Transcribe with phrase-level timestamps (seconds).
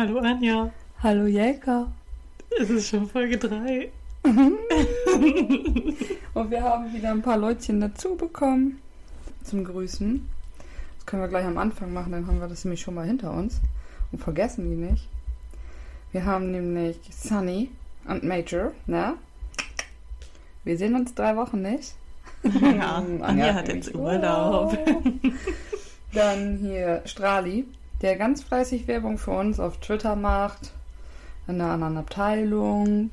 [0.00, 0.70] Hallo Anja.
[1.02, 1.92] Hallo Jelka.
[2.58, 3.90] Es ist schon Folge 3.
[4.24, 4.56] Und
[6.50, 8.80] wir haben wieder ein paar Leutchen dazu bekommen
[9.44, 10.26] zum Grüßen.
[10.96, 13.30] Das können wir gleich am Anfang machen, dann haben wir das nämlich schon mal hinter
[13.30, 13.60] uns
[14.10, 15.06] und vergessen die nicht.
[16.12, 17.68] Wir haben nämlich Sunny
[18.08, 19.16] und Major, ne?
[20.64, 21.94] Wir sehen uns drei Wochen nicht.
[22.42, 24.78] Ja, Anja hat jetzt Urlaub.
[26.14, 27.66] Dann hier Strali,
[28.02, 30.72] der ganz fleißig Werbung für uns auf Twitter macht.
[31.46, 33.10] In einer anderen Abteilung.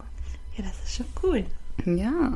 [0.56, 1.46] Ja, das ist schon cool.
[1.86, 2.34] Ja.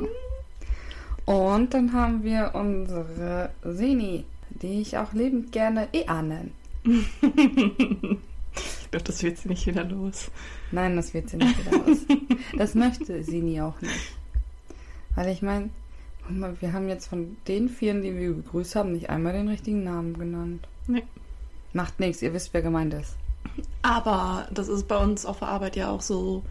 [1.26, 6.52] Und dann haben wir unsere Seni, die ich auch lebend gerne Ea nenne.
[6.84, 7.22] Ich
[8.92, 10.32] glaube, das wird sie nicht wieder los.
[10.72, 12.00] Nein, das wird sie nicht wieder los.
[12.58, 14.16] Das möchte Seni auch nicht.
[15.16, 15.70] Weil ich meine,
[16.60, 20.18] wir haben jetzt von den vielen, die wir begrüßt haben, nicht einmal den richtigen Namen
[20.18, 20.68] genannt.
[20.88, 21.04] Nee.
[21.74, 23.16] Macht nichts, ihr wisst, wer gemeint ist.
[23.82, 26.44] Aber das ist bei uns auf der Arbeit ja auch so,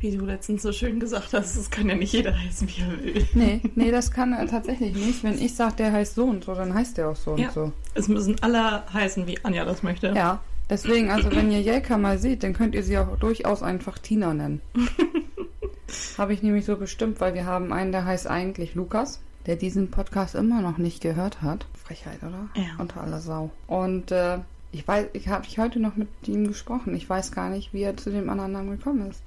[0.00, 3.02] wie du letztens so schön gesagt hast, es kann ja nicht jeder heißen, wie er
[3.14, 3.28] will.
[3.34, 5.24] Nee, nee, das kann er tatsächlich nicht.
[5.24, 7.48] Wenn ich sage, der heißt so und so, dann heißt der auch so Ja.
[7.48, 7.72] und so.
[7.94, 10.08] Es müssen alle heißen, wie Anja das möchte.
[10.14, 13.98] Ja, deswegen, also wenn ihr Jelka mal seht, dann könnt ihr sie auch durchaus einfach
[13.98, 14.60] Tina nennen.
[16.18, 19.90] Habe ich nämlich so bestimmt, weil wir haben einen, der heißt eigentlich Lukas, der diesen
[19.90, 21.66] Podcast immer noch nicht gehört hat.
[21.82, 22.48] Frechheit, oder?
[22.54, 22.70] Ja.
[22.78, 23.50] Unter aller Sau.
[23.66, 24.38] Und äh,
[24.72, 26.94] ich weiß, ich habe ich heute noch mit ihm gesprochen.
[26.94, 29.22] Ich weiß gar nicht, wie er zu dem anderen Namen gekommen ist.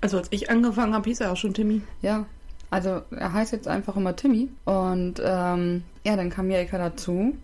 [0.00, 1.82] Also als ich angefangen habe, hieß er auch schon Timmy.
[2.02, 2.26] Ja,
[2.70, 4.48] also er heißt jetzt einfach immer Timmy.
[4.64, 7.34] Und ähm, ja, dann kam Jelka dazu.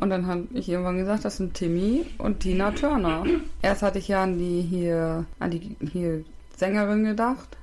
[0.00, 3.24] Und dann habe ich irgendwann gesagt, das sind Timmy und Tina Turner.
[3.62, 6.24] Erst hatte ich ja an die hier, an die hier
[6.56, 7.56] Sängerin gedacht.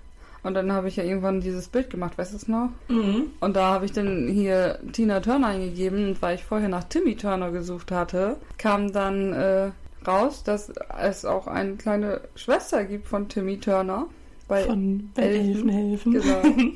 [0.44, 2.70] Und dann habe ich ja irgendwann dieses Bild gemacht, weißt du es noch?
[2.88, 3.32] Mhm.
[3.40, 6.09] Und da habe ich dann hier Tina Turner eingegeben.
[6.09, 9.72] Und weil ich vorher nach Timmy Turner gesucht hatte, kam dann äh,
[10.08, 14.08] raus, dass es auch eine kleine Schwester gibt von Timmy Turner.
[14.47, 15.69] Bei Von Elfen.
[15.69, 16.13] Elfen helfen.
[16.13, 16.69] Genau.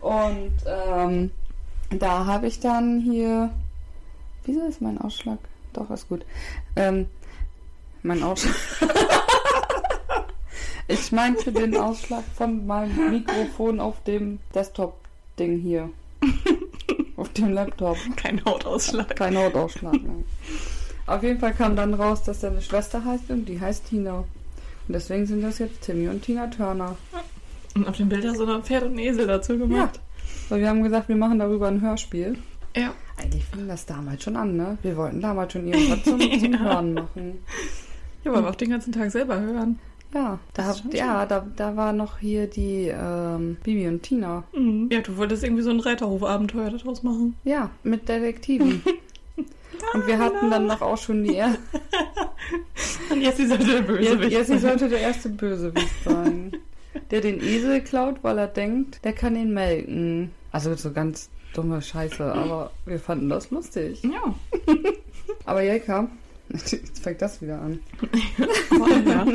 [0.26, 1.30] Und ähm,
[1.98, 3.50] da habe ich dann hier.
[4.44, 5.38] Wieso ist mein Ausschlag?
[5.72, 6.24] Doch, ist gut.
[6.76, 7.06] Ähm,
[8.02, 8.54] mein Ausschlag.
[10.90, 15.90] ich meinte den Ausschlag von meinem Mikrofon auf dem Desktop-Ding hier.
[17.16, 17.96] auf dem Laptop.
[18.16, 19.14] Kein Hautausschlag.
[19.16, 19.92] Kein Hautausschlag.
[19.94, 20.24] Nein.
[21.06, 24.18] Auf jeden Fall kam dann raus, dass er eine Schwester heißt und die heißt Tina.
[24.18, 26.96] Und deswegen sind das jetzt Timmy und Tina Turner.
[27.74, 30.00] Und auf dem Bild hast du noch ein Pferd und einen Esel dazu gemacht.
[30.48, 32.36] So, wir haben gesagt, wir machen darüber ein Hörspiel.
[32.76, 32.92] Ja.
[33.16, 34.78] Eigentlich fing das damals schon an, ne?
[34.82, 36.58] Wir wollten damals schon irgendwas zum, zum Ja.
[36.58, 37.38] Hören machen.
[38.24, 39.78] Ja, weil wir auch den ganzen Tag selber hören.
[40.12, 44.44] Ja, da, ja da, da war noch hier die ähm, Bibi und Tina.
[44.52, 44.88] Mhm.
[44.90, 47.36] Ja, du wolltest irgendwie so ein Reiterhof-Abenteuer daraus machen.
[47.44, 48.82] Ja, mit Detektiven.
[49.94, 51.56] Und wir hatten dann noch auch schon die er
[53.10, 54.30] Und ist er der Bösewicht.
[54.30, 56.52] Jessie sollte der erste Bösewicht sein.
[57.10, 60.32] Der den Esel klaut, weil er denkt, der kann ihn melken.
[60.52, 64.02] Also so ganz dumme Scheiße, aber wir fanden das lustig.
[64.02, 64.34] Ja,
[65.44, 66.08] Aber Jelka,
[66.52, 67.80] jetzt fängt das wieder an.
[68.68, 69.26] voll, ja.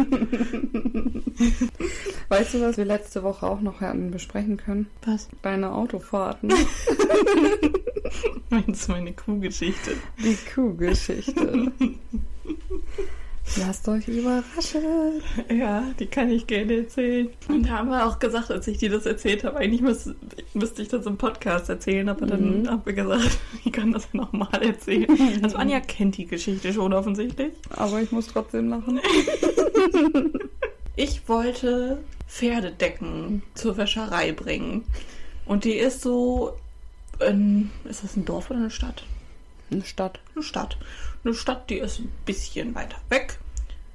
[2.30, 4.88] Weißt du, was wir letzte Woche auch noch hatten besprechen können?
[5.06, 5.28] Was?
[5.42, 6.54] Deine Autofahrten.
[8.50, 9.96] Meinst du meine Kuhgeschichte?
[10.20, 11.72] Die Kuhgeschichte.
[13.58, 14.82] Lasst euch überraschen.
[15.56, 17.30] Ja, die kann ich gerne erzählen.
[17.48, 20.10] Und da haben wir auch gesagt, als ich dir das erzählt habe, eigentlich müß,
[20.56, 22.70] müsste ich das im Podcast erzählen, aber dann Mhm.
[22.70, 25.08] haben wir gesagt, ich kann das ja nochmal erzählen.
[25.44, 27.54] Also Anja kennt die Geschichte schon offensichtlich.
[27.70, 29.00] Aber ich muss trotzdem lachen.
[30.96, 34.84] Ich wollte Pferdedecken zur Wäscherei bringen.
[35.46, 36.58] Und die ist so
[37.20, 39.04] in, ist das ein Dorf oder eine Stadt?
[39.72, 40.20] Eine Stadt.
[40.34, 40.78] Eine Stadt.
[41.26, 43.40] Eine Stadt, die ist ein bisschen weiter weg.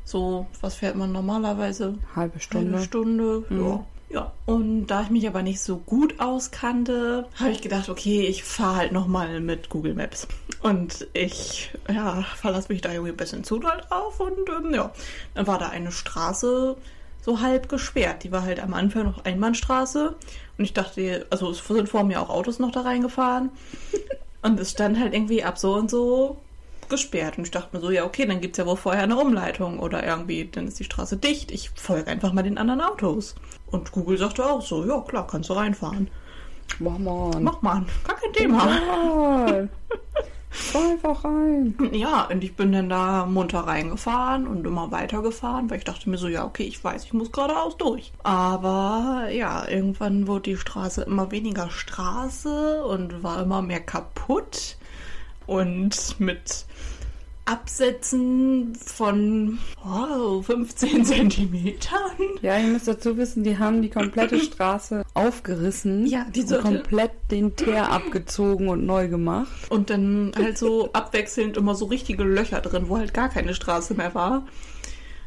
[0.05, 1.95] So, was fährt man normalerweise?
[2.17, 2.77] Halbe Stunde.
[2.77, 3.67] Eine Stunde, Mhm.
[3.67, 3.87] ja.
[4.13, 8.43] Ja, und da ich mich aber nicht so gut auskannte, habe ich gedacht, okay, ich
[8.43, 10.27] fahre halt nochmal mit Google Maps.
[10.65, 14.91] Und ich, ja, verlasse mich da irgendwie ein bisschen zu doll drauf und ähm, ja,
[15.35, 16.77] dann war da eine Straße
[17.23, 18.25] so halb gesperrt.
[18.25, 20.17] Die war halt am Anfang noch Einbahnstraße
[20.59, 23.51] und ich dachte, also es sind vor mir auch Autos noch da reingefahren
[24.43, 26.37] und es stand halt irgendwie ab so und so
[26.91, 27.39] gesperrt.
[27.39, 30.05] Und ich dachte mir so, ja, okay, dann gibt's ja wohl vorher eine Umleitung oder
[30.07, 31.51] irgendwie, dann ist die Straße dicht.
[31.51, 33.35] Ich folge einfach mal den anderen Autos.
[33.67, 36.11] Und Google sagte auch so, ja, klar, kannst du reinfahren.
[36.79, 37.41] Mach mal.
[37.41, 38.65] Mach mal, gar kein Thema.
[38.65, 39.69] mal.
[40.51, 41.77] Fahr einfach rein.
[41.93, 46.19] Ja, und ich bin dann da munter reingefahren und immer weitergefahren, weil ich dachte mir
[46.19, 48.13] so, ja, okay, ich weiß, ich muss geradeaus durch.
[48.25, 54.77] Aber ja, irgendwann wurde die Straße immer weniger Straße und war immer mehr kaputt
[55.51, 56.65] und mit
[57.45, 62.39] Absätzen von oh, 15 Zentimetern.
[62.41, 66.07] Ja, ihr müsst dazu wissen, die haben die komplette Straße aufgerissen.
[66.07, 69.49] Ja, die und komplett den Teer abgezogen und neu gemacht.
[69.71, 73.95] Und dann halt so abwechselnd immer so richtige Löcher drin, wo halt gar keine Straße
[73.95, 74.47] mehr war.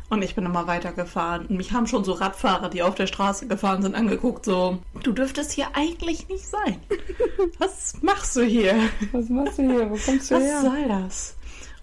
[0.10, 1.48] Und ich bin immer weitergefahren.
[1.48, 5.12] Und mich haben schon so Radfahrer, die auf der Straße gefahren sind, angeguckt, so, du
[5.12, 6.80] dürftest hier eigentlich nicht sein.
[7.58, 8.76] Was machst du hier?
[9.12, 9.90] Was machst du hier?
[9.90, 10.62] Wo kommst du Was her?
[10.62, 11.36] soll das?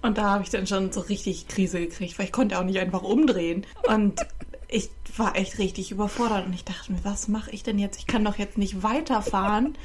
[0.03, 2.79] Und da habe ich dann schon so richtig Krise gekriegt, weil ich konnte auch nicht
[2.79, 3.67] einfach umdrehen.
[3.87, 4.21] Und
[4.69, 7.99] ich war echt richtig überfordert und ich dachte mir, was mache ich denn jetzt?
[7.99, 9.77] Ich kann doch jetzt nicht weiterfahren,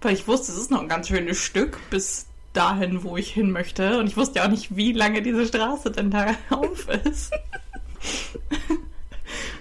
[0.00, 3.50] weil ich wusste, es ist noch ein ganz schönes Stück bis dahin, wo ich hin
[3.50, 3.98] möchte.
[3.98, 7.32] Und ich wusste ja auch nicht, wie lange diese Straße denn da auf ist.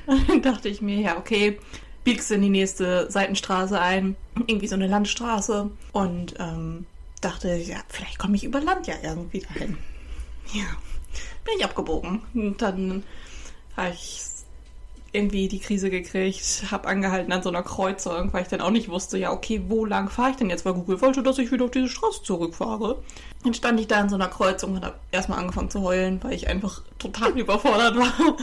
[0.05, 1.59] Dann dachte ich mir, ja, okay,
[2.03, 4.15] biegst in die nächste Seitenstraße ein,
[4.47, 5.69] irgendwie so eine Landstraße.
[5.91, 6.85] Und ähm,
[7.21, 9.77] dachte, ja, vielleicht komme ich über Land ja irgendwie dahin.
[10.53, 10.65] Ja,
[11.45, 12.21] bin ich abgebogen.
[12.33, 13.03] Und dann
[13.77, 14.21] habe ich
[15.13, 18.87] irgendwie die Krise gekriegt, habe angehalten an so einer Kreuzung, weil ich dann auch nicht
[18.87, 20.65] wusste, ja, okay, wo lang fahre ich denn jetzt?
[20.65, 22.97] Weil Google wollte, dass ich wieder auf diese Straße zurückfahre.
[23.43, 26.33] Dann stand ich da in so einer Kreuzung und habe erstmal angefangen zu heulen, weil
[26.33, 28.37] ich einfach total überfordert war.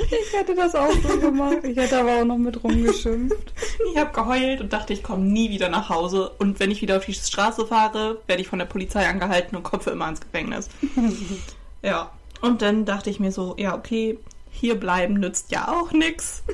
[0.00, 1.58] Ich hätte das auch so gemacht.
[1.64, 3.52] Ich hätte aber auch noch mit rumgeschimpft.
[3.90, 6.30] Ich habe geheult und dachte, ich komme nie wieder nach Hause.
[6.38, 9.82] Und wenn ich wieder auf die Straße fahre, werde ich von der Polizei angehalten und
[9.82, 10.70] für immer ins Gefängnis.
[11.82, 12.10] ja.
[12.40, 14.18] Und dann dachte ich mir so, ja, okay,
[14.54, 16.44] hier bleiben nützt ja auch nichts.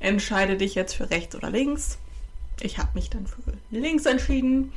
[0.00, 1.98] Entscheide dich jetzt für rechts oder links.
[2.60, 3.40] Ich habe mich dann für
[3.70, 4.72] links entschieden.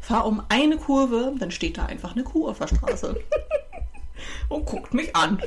[0.00, 3.20] Fahr um eine Kurve, dann steht da einfach eine Kuh auf der Straße.
[4.48, 5.36] und guckt mich an.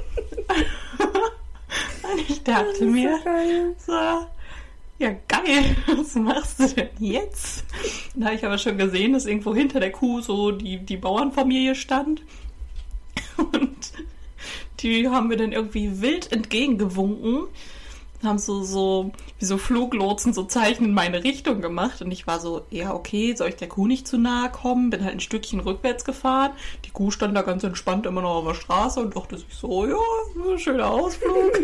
[2.04, 3.76] und ich dachte mir, Geil.
[3.78, 3.94] so,
[5.00, 7.66] ja, geil, was machst du denn jetzt?
[8.14, 11.76] Dann habe ich aber schon gesehen, dass irgendwo hinter der Kuh so die, die Bauernfamilie
[11.76, 12.22] stand.
[13.38, 13.94] Und
[14.84, 17.48] die haben mir dann irgendwie wild entgegengewunken.
[18.22, 22.02] Haben so, so, wie so Fluglotsen so Zeichen in meine Richtung gemacht.
[22.02, 24.90] Und ich war so, ja, okay, soll ich der Kuh nicht zu nahe kommen?
[24.90, 26.52] Bin halt ein Stückchen rückwärts gefahren.
[26.86, 29.86] Die Kuh stand da ganz entspannt immer noch auf der Straße und dachte sich so,
[29.86, 31.60] ja, schöner Ausflug.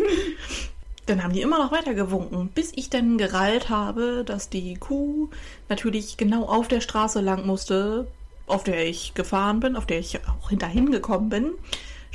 [1.06, 5.28] Dann haben die immer noch weiter gewunken, bis ich dann gereilt habe, dass die Kuh
[5.68, 8.06] natürlich genau auf der Straße lang musste,
[8.46, 11.52] auf der ich gefahren bin, auf der ich auch hinterhin gekommen bin.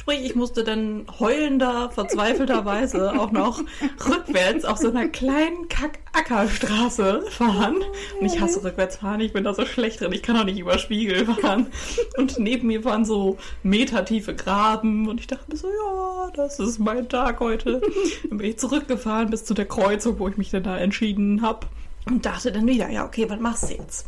[0.06, 3.64] Sprich, ich musste dann heulender, verzweifelterweise auch noch
[4.08, 7.78] rückwärts auf so einer kleinen Kack-Ackerstraße fahren.
[8.20, 10.60] Und ich hasse rückwärts fahren, ich bin da so schlecht drin, ich kann auch nicht
[10.60, 11.72] über Spiegel fahren.
[12.20, 16.78] Und neben mir waren so metertiefe Graben und ich dachte mir so, ja, das ist
[16.78, 17.82] mein Tag heute.
[18.30, 21.66] Dann bin ich zurückgefahren bis zu der Kreuzung, wo ich mich dann da entschieden habe.
[22.06, 24.06] Und dachte dann wieder, ja, okay, was machst du jetzt?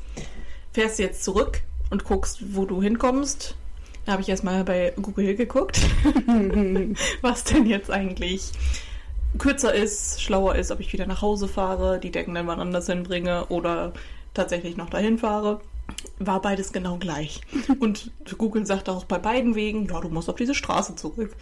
[0.73, 3.55] Fährst du jetzt zurück und guckst, wo du hinkommst?
[4.07, 5.81] Da habe ich erstmal bei Google geguckt,
[7.21, 8.53] was denn jetzt eigentlich
[9.37, 12.85] kürzer ist, schlauer ist, ob ich wieder nach Hause fahre, die Decken dann wann anders
[12.85, 13.91] hinbringe oder
[14.33, 15.59] tatsächlich noch dahin fahre.
[16.19, 17.41] War beides genau gleich.
[17.81, 21.35] Und Google sagte auch bei beiden Wegen, ja, du musst auf diese Straße zurück.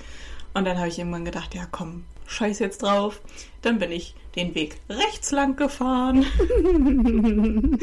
[0.55, 3.21] Und dann habe ich irgendwann gedacht, ja komm, scheiß jetzt drauf.
[3.61, 6.25] Dann bin ich den Weg rechts lang gefahren.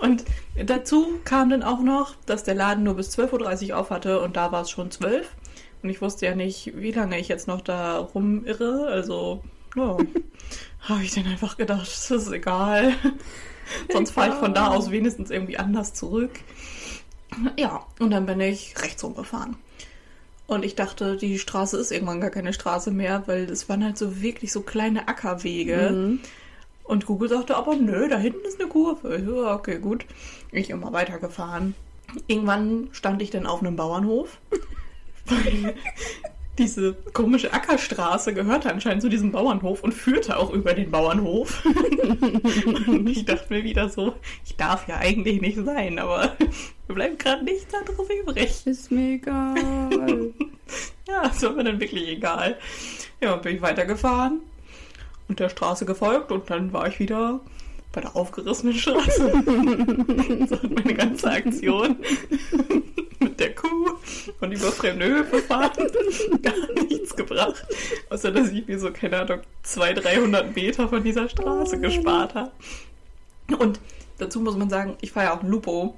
[0.00, 0.24] und
[0.64, 4.36] dazu kam dann auch noch, dass der Laden nur bis 12.30 Uhr auf hatte und
[4.36, 5.28] da war es schon 12.
[5.82, 8.86] Und ich wusste ja nicht, wie lange ich jetzt noch da rumirre.
[8.86, 9.42] Also,
[9.76, 9.96] ja,
[10.80, 12.94] habe ich dann einfach gedacht, das ist egal.
[13.92, 16.30] Sonst fahre ich von da aus wenigstens irgendwie anders zurück.
[17.58, 19.56] Ja, und dann bin ich rechts rumgefahren.
[20.46, 23.98] Und ich dachte, die Straße ist irgendwann gar keine Straße mehr, weil es waren halt
[23.98, 25.90] so wirklich so kleine Ackerwege.
[25.92, 26.20] Mhm.
[26.84, 29.18] Und Google sagte aber, nö, da hinten ist eine Kurve.
[29.18, 30.06] Ja, okay, gut.
[30.52, 31.74] Ich immer weitergefahren.
[32.28, 34.38] Irgendwann stand ich dann auf einem Bauernhof.
[35.26, 35.74] Weil
[36.58, 41.64] diese komische Ackerstraße gehörte anscheinend zu diesem Bauernhof und führte auch über den Bauernhof.
[42.86, 46.36] und ich dachte mir wieder so, ich darf ja eigentlich nicht sein, aber
[46.88, 48.66] mir bleibt gerade nichts anderes übrig.
[48.66, 49.54] Ist mir egal.
[51.08, 52.58] Ja, das war mir dann wirklich egal.
[53.20, 54.40] Ja, bin ich weitergefahren
[55.28, 57.40] und der Straße gefolgt und dann war ich wieder
[57.92, 59.30] bei der aufgerissenen Straße.
[60.48, 61.96] so hat meine ganze Aktion
[63.20, 63.54] mit der
[64.40, 65.90] und über fremde Höfe fahren
[66.42, 67.64] gar nichts gebracht.
[68.10, 72.52] Außer, dass ich mir so, keine Ahnung, 200, 300 Meter von dieser Straße gespart habe.
[73.58, 73.80] Und
[74.18, 75.96] dazu muss man sagen, ich fahre ja auch ein Lupo.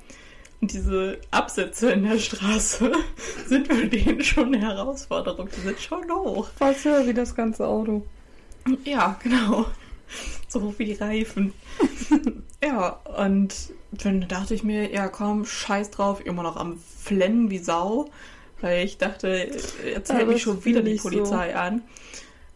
[0.60, 2.90] Und diese Absätze in der Straße
[3.46, 5.48] sind für den schon eine Herausforderung.
[5.56, 6.48] Die sind schon hoch.
[6.56, 8.04] Fast höher wie das ganze Auto.
[8.84, 9.66] Ja, genau.
[10.48, 11.52] So hoch wie die Reifen.
[12.64, 13.54] ja, und
[13.90, 18.10] dann dachte ich mir, ja komm, scheiß drauf, immer noch am Flennen wie Sau.
[18.60, 19.50] Weil ich dachte,
[19.84, 21.08] jetzt hält mich schon wieder die ich so.
[21.08, 21.82] Polizei an.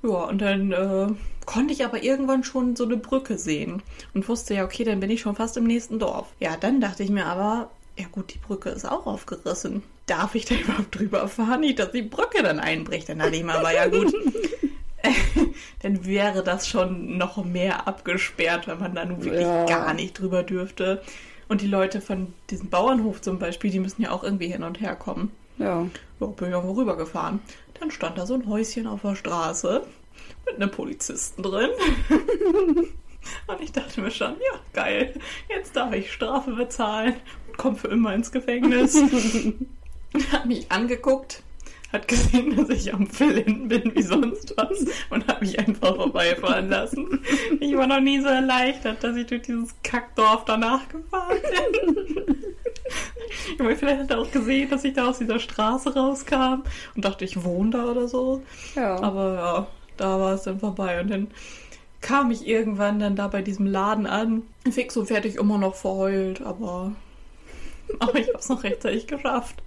[0.03, 1.07] Ja, und dann äh,
[1.47, 3.83] konnte ich aber irgendwann schon so eine Brücke sehen
[4.15, 6.27] und wusste ja, okay, dann bin ich schon fast im nächsten Dorf.
[6.41, 9.83] Ja, dann dachte ich mir aber, ja gut, die Brücke ist auch aufgerissen.
[10.07, 11.61] Darf ich da überhaupt drüber fahren?
[11.61, 13.09] Nicht, dass die Brücke dann einbricht.
[13.09, 14.13] Dann dachte ich mir aber, ja gut,
[15.83, 19.65] dann wäre das schon noch mehr abgesperrt, wenn man da nun wirklich Ja.
[19.67, 21.03] gar nicht drüber dürfte.
[21.49, 24.81] Und die Leute von diesem Bauernhof zum Beispiel, die müssen ja auch irgendwie hin und
[24.81, 25.31] her kommen.
[25.59, 25.87] Ja.
[26.21, 27.41] Ja, bin ich auch rübergefahren.
[27.79, 29.83] Dann stand da so ein Häuschen auf der Straße
[30.47, 31.71] mit einem Polizisten drin.
[33.47, 35.15] Und ich dachte mir schon, ja, geil,
[35.49, 37.15] jetzt darf ich Strafe bezahlen
[37.47, 38.97] und komme für immer ins Gefängnis.
[40.33, 41.43] hat mich angeguckt,
[41.93, 46.71] hat gesehen, dass ich am Fillen bin wie sonst was und hat mich einfach vorbeifahren
[46.71, 47.23] lassen.
[47.61, 51.39] Ich war noch nie so erleichtert, dass ich durch dieses Kackdorf danach gefahren
[51.87, 52.37] bin.
[53.59, 56.63] Aber vielleicht hat er auch gesehen, dass ich da aus dieser Straße rauskam
[56.95, 58.43] und dachte, ich wohne da oder so.
[58.75, 59.01] Ja.
[59.01, 61.01] Aber ja, da war es dann vorbei.
[61.01, 61.29] Und dann
[62.01, 64.43] kam ich irgendwann dann da bei diesem Laden an.
[64.71, 66.93] Fix und fertig immer noch verheult, aber,
[67.99, 69.63] aber ich habe es noch rechtzeitig geschafft.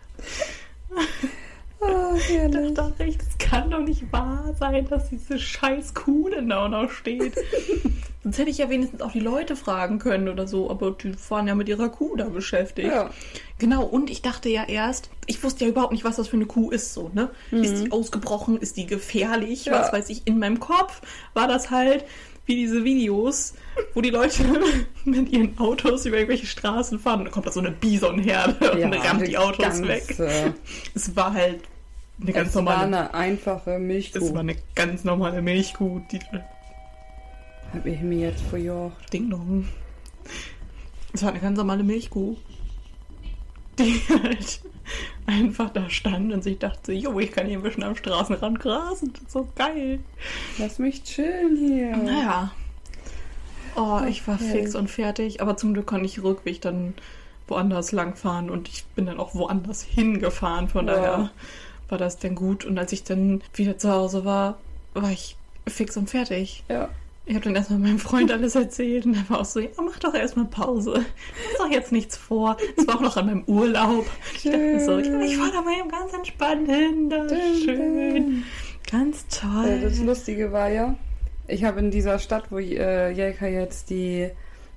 [1.88, 6.50] Ah, Ich dachte echt, es kann doch nicht wahr sein, dass diese scheiß Kuh denn
[6.50, 7.34] da noch steht.
[8.24, 11.48] Sonst hätte ich ja wenigstens auch die Leute fragen können oder so, aber die waren
[11.48, 12.88] ja mit ihrer Kuh da beschäftigt.
[12.88, 13.12] Ja.
[13.60, 16.48] Genau, und ich dachte ja erst, ich wusste ja überhaupt nicht, was das für eine
[16.48, 17.30] Kuh ist, so, ne?
[17.52, 18.58] Ist die ausgebrochen?
[18.58, 19.68] Ist die gefährlich?
[19.68, 19.74] Mhm.
[19.74, 19.80] Ja.
[19.82, 21.02] Was weiß ich, in meinem Kopf
[21.36, 22.04] war das halt
[22.48, 23.54] wie diese Videos,
[23.94, 24.44] wo die Leute
[25.06, 28.94] mit ihren Autos über irgendwelche Straßen fahren und dann kommt da so eine Bisonherde und
[28.94, 30.16] rammt die Autos ganz, weg.
[30.96, 31.62] Es war halt
[32.22, 34.34] eine ganz es war normale, eine einfache Milchkuh.
[34.34, 36.20] war eine ganz normale Milchkuh, die
[37.74, 39.12] Hab ich mir jetzt verjocht.
[39.14, 39.68] Ding Dong.
[41.14, 42.36] Es war eine ganz normale Milchkuh,
[43.80, 44.62] die halt
[45.26, 49.12] einfach da stand und sich dachte, jo, ich kann hier ein bisschen am Straßenrand grasen,
[49.14, 50.00] das ist so geil.
[50.58, 51.96] Lass mich chillen hier.
[51.98, 52.52] Naja.
[53.76, 54.52] Oh, ich war Okay.
[54.52, 56.94] fix und fertig, aber zum Glück konnte ich Rückweg dann
[57.48, 60.94] woanders langfahren und ich bin dann auch woanders hingefahren, von Ja.
[60.96, 61.32] daher
[61.90, 62.66] war das dann gut.
[62.66, 64.58] Und als ich dann wieder zu Hause war,
[64.94, 65.38] war ich
[65.68, 66.64] fix und fertig.
[66.70, 66.90] Ja.
[67.28, 69.98] Ich habe dann erstmal meinem Freund alles erzählt und er war auch so, ja, mach
[69.98, 71.04] doch erstmal Pause.
[71.54, 72.56] Mach doch jetzt nichts vor.
[72.78, 74.06] Es war auch noch an meinem Urlaub.
[74.36, 77.10] Ich dachte so, ja, ich fahre da mal eben ganz entspannt hin.
[77.10, 78.44] Das ist schön.
[78.92, 79.80] Ganz toll.
[79.82, 80.96] Das Lustige war ja,
[81.48, 84.30] ich habe in dieser Stadt, wo äh, Jelka jetzt die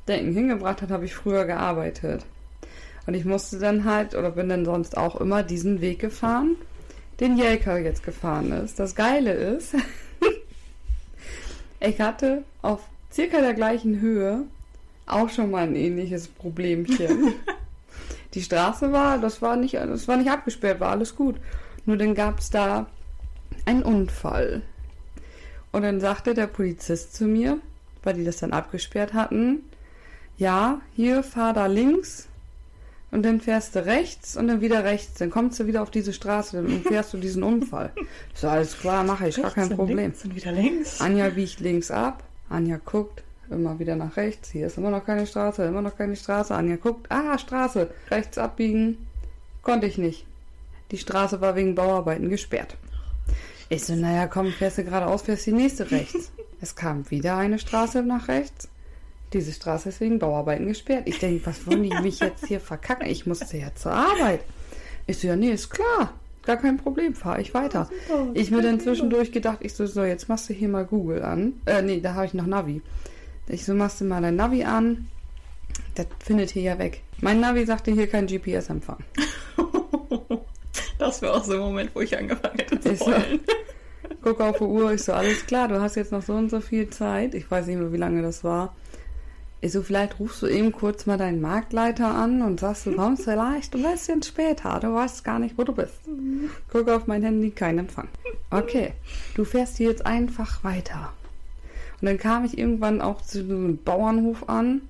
[0.06, 2.24] Denken hingebracht hat, habe ich früher gearbeitet.
[3.06, 6.56] Und ich musste dann halt, oder bin dann sonst auch immer diesen Weg gefahren,
[7.20, 8.78] den Jelka jetzt gefahren ist.
[8.78, 9.74] Das Geile ist,
[11.80, 12.80] ich hatte auf
[13.12, 14.44] circa der gleichen Höhe
[15.06, 17.34] auch schon mal ein ähnliches Problemchen.
[18.34, 21.36] die Straße war, das war nicht, das war nicht abgesperrt, war alles gut.
[21.86, 22.86] Nur dann gab es da
[23.64, 24.62] einen Unfall.
[25.72, 27.58] Und dann sagte der Polizist zu mir,
[28.02, 29.62] weil die das dann abgesperrt hatten,
[30.36, 32.28] ja, hier fahr da links
[33.10, 35.18] und dann fährst du rechts und dann wieder rechts.
[35.18, 37.92] Dann kommst du wieder auf diese Straße dann fährst du diesen Unfall.
[38.34, 39.98] Ich So, alles klar, mache ich, gar Rechts kein Problem.
[39.98, 41.00] links Und wieder links.
[41.00, 44.50] Anja biegt links ab, Anja guckt, immer wieder nach rechts.
[44.50, 46.54] Hier ist immer noch keine Straße, immer noch keine Straße.
[46.54, 49.06] Anja guckt, ah, Straße, rechts abbiegen.
[49.62, 50.26] Konnte ich nicht.
[50.90, 52.76] Die Straße war wegen Bauarbeiten gesperrt.
[53.70, 56.30] Ich so, naja, komm, fährst du geradeaus, fährst die nächste rechts.
[56.60, 58.68] Es kam wieder eine Straße nach rechts.
[59.32, 61.02] Diese Straße ist wegen Bauarbeiten gesperrt.
[61.06, 63.06] Ich denke, was wollen die mich jetzt hier verkacken?
[63.06, 64.40] Ich musste ja zur Arbeit.
[65.06, 66.14] Ich so, ja, nee, ist klar.
[66.44, 67.90] Gar kein Problem, fahre ich weiter.
[68.32, 71.60] Ich mir dann zwischendurch gedacht, ich so, so, jetzt machst du hier mal Google an.
[71.66, 72.80] Äh, nee, da habe ich noch Navi.
[73.48, 75.08] Ich so, machst du mal dein Navi an.
[75.94, 77.02] Das findet hier ja weg.
[77.20, 78.98] Mein Navi sagte hier kein GPS-Empfang.
[80.98, 83.12] Das wäre auch so ein Moment, wo ich angefangen hätte zu Ich so,
[84.20, 86.60] guck auf die Uhr, ich so, alles klar, du hast jetzt noch so und so
[86.60, 87.34] viel Zeit.
[87.34, 88.74] Ich weiß nicht mehr, wie lange das war.
[89.60, 93.24] Ich so, vielleicht rufst du eben kurz mal deinen Marktleiter an und sagst, du kommst
[93.24, 94.78] vielleicht ein bisschen später.
[94.80, 95.98] Du weißt gar nicht, wo du bist.
[96.70, 98.06] Guck auf mein Handy, kein Empfang.
[98.50, 98.92] Okay,
[99.34, 101.12] du fährst hier jetzt einfach weiter.
[102.00, 104.82] Und dann kam ich irgendwann auch zu einem Bauernhof an,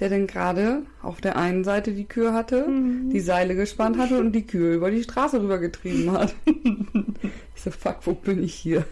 [0.00, 2.66] der dann gerade auf der einen Seite die Kühe hatte,
[3.12, 6.34] die Seile gespannt hatte und die Kühe über die Straße rübergetrieben hat.
[6.44, 8.84] ich so, fuck, wo bin ich hier?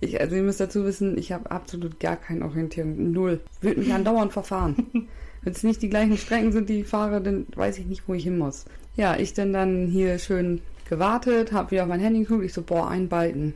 [0.00, 3.12] Ich, also ihr müsst dazu wissen, ich habe absolut gar keine Orientierung.
[3.12, 3.40] Null.
[3.60, 4.86] Würde mich andauernd verfahren.
[5.42, 8.14] Wenn es nicht die gleichen Strecken sind, die ich fahre, dann weiß ich nicht, wo
[8.14, 8.64] ich hin muss.
[8.96, 12.44] Ja, ich dann dann hier schön gewartet, habe wieder auf mein Handy geguckt.
[12.44, 13.54] Ich so, boah, ein Balken.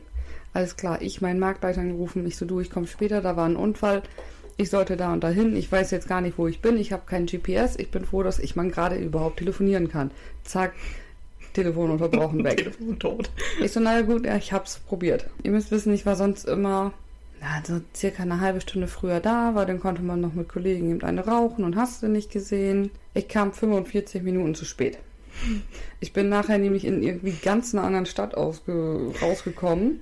[0.53, 2.25] Alles klar, ich meinen Marktleiter angerufen.
[2.27, 4.03] Ich so, du, ich komme später, da war ein Unfall.
[4.55, 5.55] Ich sollte da und dahin.
[5.55, 6.77] Ich weiß jetzt gar nicht, wo ich bin.
[6.77, 7.75] Ich habe kein GPS.
[7.77, 10.11] Ich bin froh, dass ich mal gerade überhaupt telefonieren kann.
[10.43, 10.73] Zack,
[11.53, 12.57] Telefon unterbrochen, weg.
[12.57, 13.29] Telefon tot.
[13.61, 15.27] Ich so, naja gut, ja, ich hab's probiert.
[15.43, 16.93] Ihr müsst wissen, ich war sonst immer,
[17.41, 20.89] na, so circa eine halbe Stunde früher da, weil dann konnte man noch mit Kollegen
[20.89, 22.91] eben eine rauchen und hast du nicht gesehen.
[23.13, 24.97] Ich kam 45 Minuten zu spät.
[25.99, 29.99] Ich bin nachher nämlich in irgendwie ganz einer anderen Stadt ausge rausgekommen.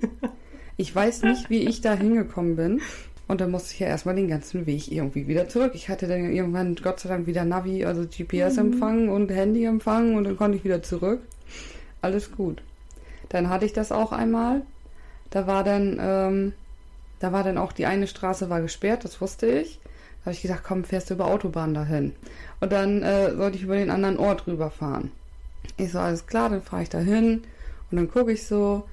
[0.76, 2.80] Ich weiß nicht, wie ich da hingekommen bin.
[3.28, 5.72] Und dann musste ich ja erstmal den ganzen Weg irgendwie wieder zurück.
[5.74, 10.36] Ich hatte dann irgendwann Gott sei Dank wieder Navi, also GPS-Empfang und Handy-Empfang und dann
[10.36, 11.20] konnte ich wieder zurück.
[12.02, 12.62] Alles gut.
[13.30, 14.62] Dann hatte ich das auch einmal.
[15.30, 16.52] Da war dann, ähm,
[17.20, 19.80] da war dann auch die eine Straße war gesperrt, das wusste ich.
[20.20, 22.14] Da habe ich gesagt, komm, fährst du über Autobahn dahin.
[22.60, 25.10] Und dann äh, sollte ich über den anderen Ort rüberfahren.
[25.76, 27.42] Ich so, alles klar, dann fahre ich da hin
[27.90, 28.84] und dann gucke ich so.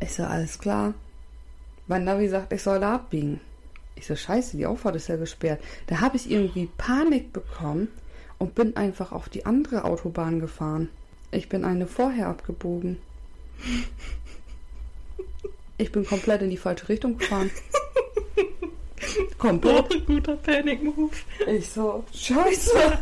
[0.00, 0.94] Ich so, alles klar.
[1.86, 3.40] Mein Navi sagt, ich soll da abbiegen.
[3.94, 5.60] Ich so, scheiße, die Auffahrt ist ja gesperrt.
[5.86, 7.88] Da habe ich irgendwie Panik bekommen
[8.38, 10.88] und bin einfach auf die andere Autobahn gefahren.
[11.30, 12.98] Ich bin eine vorher abgebogen.
[15.76, 17.50] Ich bin komplett in die falsche Richtung gefahren.
[19.38, 19.94] Komplett.
[19.94, 21.10] Oh, guter Panic-Move.
[21.46, 22.98] Ich so, scheiße.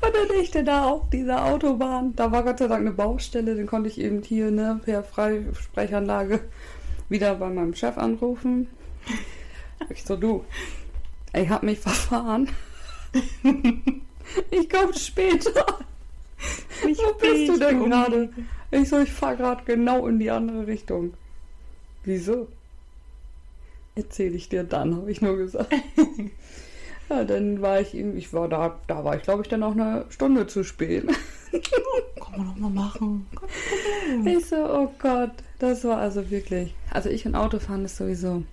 [0.00, 2.14] Und dann ich da auf dieser Autobahn.
[2.14, 6.40] Da war Gott sei Dank eine Baustelle, den konnte ich eben hier ne, per Freisprechanlage
[7.08, 8.68] wieder bei meinem Chef anrufen.
[9.90, 10.44] Ich so, du,
[11.34, 12.48] ich hab mich verfahren.
[14.50, 15.84] Ich komme später.
[16.82, 18.30] Wo bist du denn gerade?
[18.70, 21.14] Ich so, ich fahre gerade genau in die andere Richtung.
[22.04, 22.48] Wieso?
[23.94, 25.72] Erzähl ich dir dann, habe ich nur gesagt.
[27.10, 29.72] Ja, dann war ich irgendwie, ich war da, da war ich glaube ich dann auch
[29.72, 31.04] eine Stunde zu spät.
[31.52, 33.26] Kann man doch mal machen.
[34.24, 36.72] Ich so, oh Gott, das war also wirklich.
[36.90, 38.44] Also ich und Autofahren ist sowieso.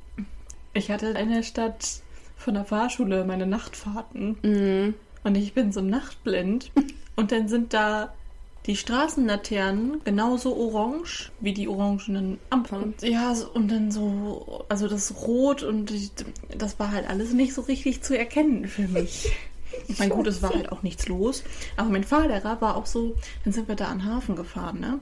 [0.74, 2.02] Ich hatte in der Stadt
[2.36, 4.94] von der Fahrschule meine Nachtfahrten Mhm.
[5.24, 6.72] und ich bin so nachtblind
[7.20, 8.14] und dann sind da
[8.66, 12.94] die Straßenlaternen genauso orange wie die orangenen Ampeln.
[13.02, 16.10] Ja, und dann so, also das Rot und die,
[16.58, 19.32] das war halt alles nicht so richtig zu erkennen für mich.
[19.88, 21.44] Ich meine, gut, es war halt auch nichts los,
[21.76, 25.00] aber mein Fahrlehrer war auch so, dann sind wir da an den Hafen gefahren, ne?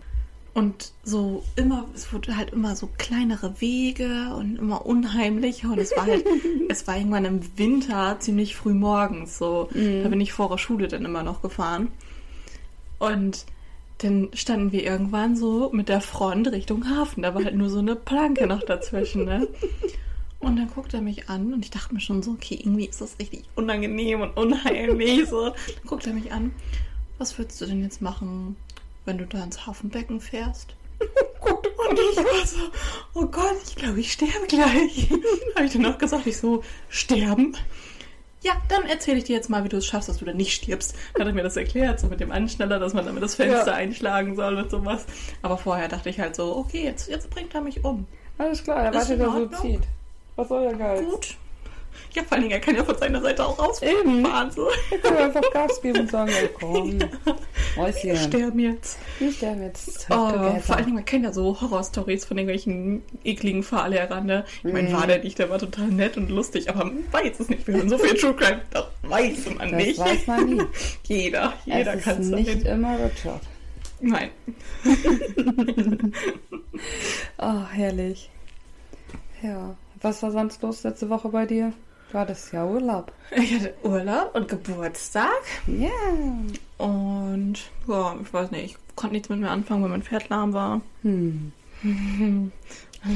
[0.58, 5.72] Und so immer, es wurde halt immer so kleinere Wege und immer unheimlicher.
[5.72, 6.26] Und es war halt,
[6.70, 9.38] es war irgendwann im Winter ziemlich früh morgens.
[9.38, 11.90] So, da bin ich vor der Schule dann immer noch gefahren.
[12.98, 13.46] Und
[14.00, 17.22] dann standen wir irgendwann so mit der Front Richtung Hafen.
[17.22, 19.48] Da war halt nur so eine Planke noch dazwischen, ne?
[20.40, 23.00] Und dann guckt er mich an und ich dachte mir schon so, okay, irgendwie ist
[23.00, 25.30] das richtig unangenehm und unheimlich.
[25.30, 25.50] So.
[25.50, 25.54] Dann
[25.86, 26.52] guckt er mich an.
[27.20, 28.56] Was würdest du denn jetzt machen,
[29.08, 30.76] wenn du da ins Hafenbecken fährst?
[31.00, 32.58] Und ich war so,
[33.14, 35.10] oh Gott, ich glaube, ich sterbe gleich.
[35.56, 37.56] Habe ich dann noch gesagt, ich so, sterben?
[38.42, 40.54] Ja, dann erzähle ich dir jetzt mal, wie du es schaffst, dass du da nicht
[40.54, 40.96] stirbst.
[41.14, 43.72] Dann hat er mir das erklärt, so mit dem Anschneller, dass man damit das Fenster
[43.72, 43.74] Ja.
[43.74, 45.06] einschlagen soll und sowas.
[45.42, 48.06] Aber vorher dachte ich halt so, okay, jetzt, jetzt bringt er mich um.
[48.38, 49.82] Alles klar, er wartet, in der so zieht.
[50.36, 51.04] Was soll der Geiz?
[51.04, 51.36] Gut.
[52.14, 54.26] Ja, vor allen Dingen, er kann ja von seiner Seite auch Eben.
[54.26, 54.52] rausfahren.
[54.52, 54.68] So.
[54.92, 57.00] Er kann einfach Gas geben und sagen, ja komm,
[57.76, 58.98] Wir Mäuschen, sterben jetzt.
[59.20, 60.60] wir sterben jetzt Oh, together.
[60.62, 64.26] vor allen Dingen, man kennt ja so Horrorstories von irgendwelchen ekligen Fahrlehrern.
[64.26, 64.46] Ne?
[64.64, 64.94] Ich meine, Mhm.
[64.94, 67.68] war der nicht, der war total nett und lustig, aber man weiß es nicht.
[67.68, 70.00] Wir hören so viel True Crime, das weiß man Das nicht.
[70.00, 70.62] weiß man nie.
[71.04, 73.42] jeder, jeder es kann es nicht immer Richard.
[74.00, 74.30] Nein.
[77.40, 78.30] Oh, herrlich.
[79.42, 79.76] Ja.
[80.02, 81.74] Was war sonst los letzte Woche bei dir?
[82.12, 83.12] Du hattest ja Urlaub.
[83.36, 85.30] Ich hatte Urlaub und Geburtstag
[85.68, 85.90] Ja.
[86.78, 87.56] und
[87.88, 90.82] ja, ich weiß nicht, ich konnte nichts mit mir anfangen, weil mein Pferd lahm war.
[91.04, 91.52] Hm.
[91.84, 92.52] Man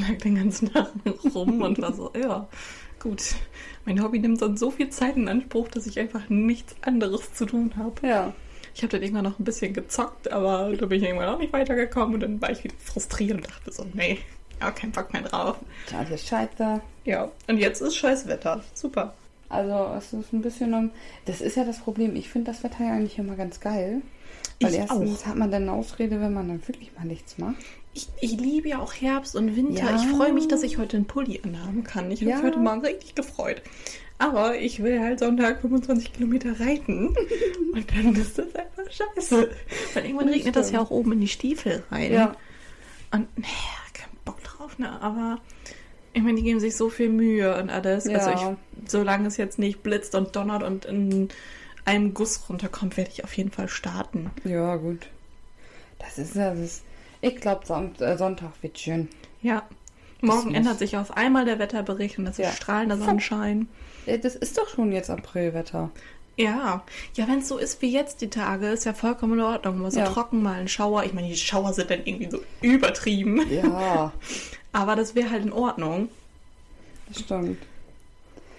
[0.08, 0.90] lag den ganzen Tag
[1.34, 2.46] rum und war so, ja,
[3.00, 3.34] gut.
[3.84, 7.46] Mein Hobby nimmt sonst so viel Zeit in Anspruch, dass ich einfach nichts anderes zu
[7.46, 8.06] tun habe.
[8.06, 8.32] Ja.
[8.74, 11.52] Ich habe dann irgendwann noch ein bisschen gezockt, aber da bin ich irgendwann auch nicht
[11.52, 14.18] weitergekommen und dann war ich wieder frustriert und dachte so, nee,
[14.62, 15.56] ja, kein Bock mehr drauf.
[15.90, 16.80] Das ist scheiße.
[17.04, 18.62] Ja, und jetzt ist scheiß Wetter.
[18.74, 19.14] Super.
[19.48, 20.72] Also, es ist ein bisschen.
[20.74, 20.90] um-
[21.26, 22.16] Das ist ja das Problem.
[22.16, 24.00] Ich finde das Wetter ja eigentlich immer ganz geil.
[24.60, 25.26] Weil Ich erstens auch.
[25.26, 27.56] hat man dann eine Ausrede, wenn man dann wirklich mal nichts macht.
[27.94, 29.84] Ich, ich liebe ja auch Herbst und Winter.
[29.84, 29.96] Ja.
[29.96, 32.10] Ich freue mich, dass ich heute einen Pulli anhaben kann.
[32.10, 32.36] Ich habe Ja.
[32.36, 33.60] mich heute Morgen richtig gefreut.
[34.18, 37.08] Aber ich will halt Sonntag 25 Kilometer reiten.
[37.74, 39.50] Und dann ist das einfach scheiße.
[39.94, 42.12] Weil irgendwann regnet das ja auch oben in die Stiefel rein.
[42.12, 42.36] Ja.
[43.10, 43.50] Und naja,
[44.24, 45.00] Bock drauf, ne?
[45.00, 45.38] Aber
[46.12, 48.04] ich meine, die geben sich so viel Mühe und alles.
[48.04, 48.18] Ja.
[48.18, 51.28] Also ich, solange es jetzt nicht blitzt und donnert und in
[51.84, 54.30] einem Guss runterkommt, werde ich auf jeden Fall starten.
[54.44, 55.08] Ja, gut.
[55.98, 56.82] Das ist ja das.
[57.20, 59.08] Ich glaube, äh, Sonntag wird schön.
[59.40, 59.62] Ja.
[60.20, 62.48] Morgen ändert sich auf einmal der Wetterbericht und das Ja.
[62.50, 63.68] ist strahlender Sonnenschein.
[64.06, 65.90] Das ist doch schon jetzt Aprilwetter.
[66.36, 66.82] Ja,
[67.14, 69.78] ja, wenn es so ist wie jetzt die Tage, ist ja vollkommen in Ordnung.
[69.80, 70.06] Mal so Ja.
[70.08, 71.04] trocken, mal ein Schauer.
[71.04, 73.42] Ich meine, die Schauer sind dann irgendwie so übertrieben.
[73.50, 74.12] Ja,
[74.72, 76.08] Aber das wäre halt in Ordnung.
[77.08, 77.58] das stimmt.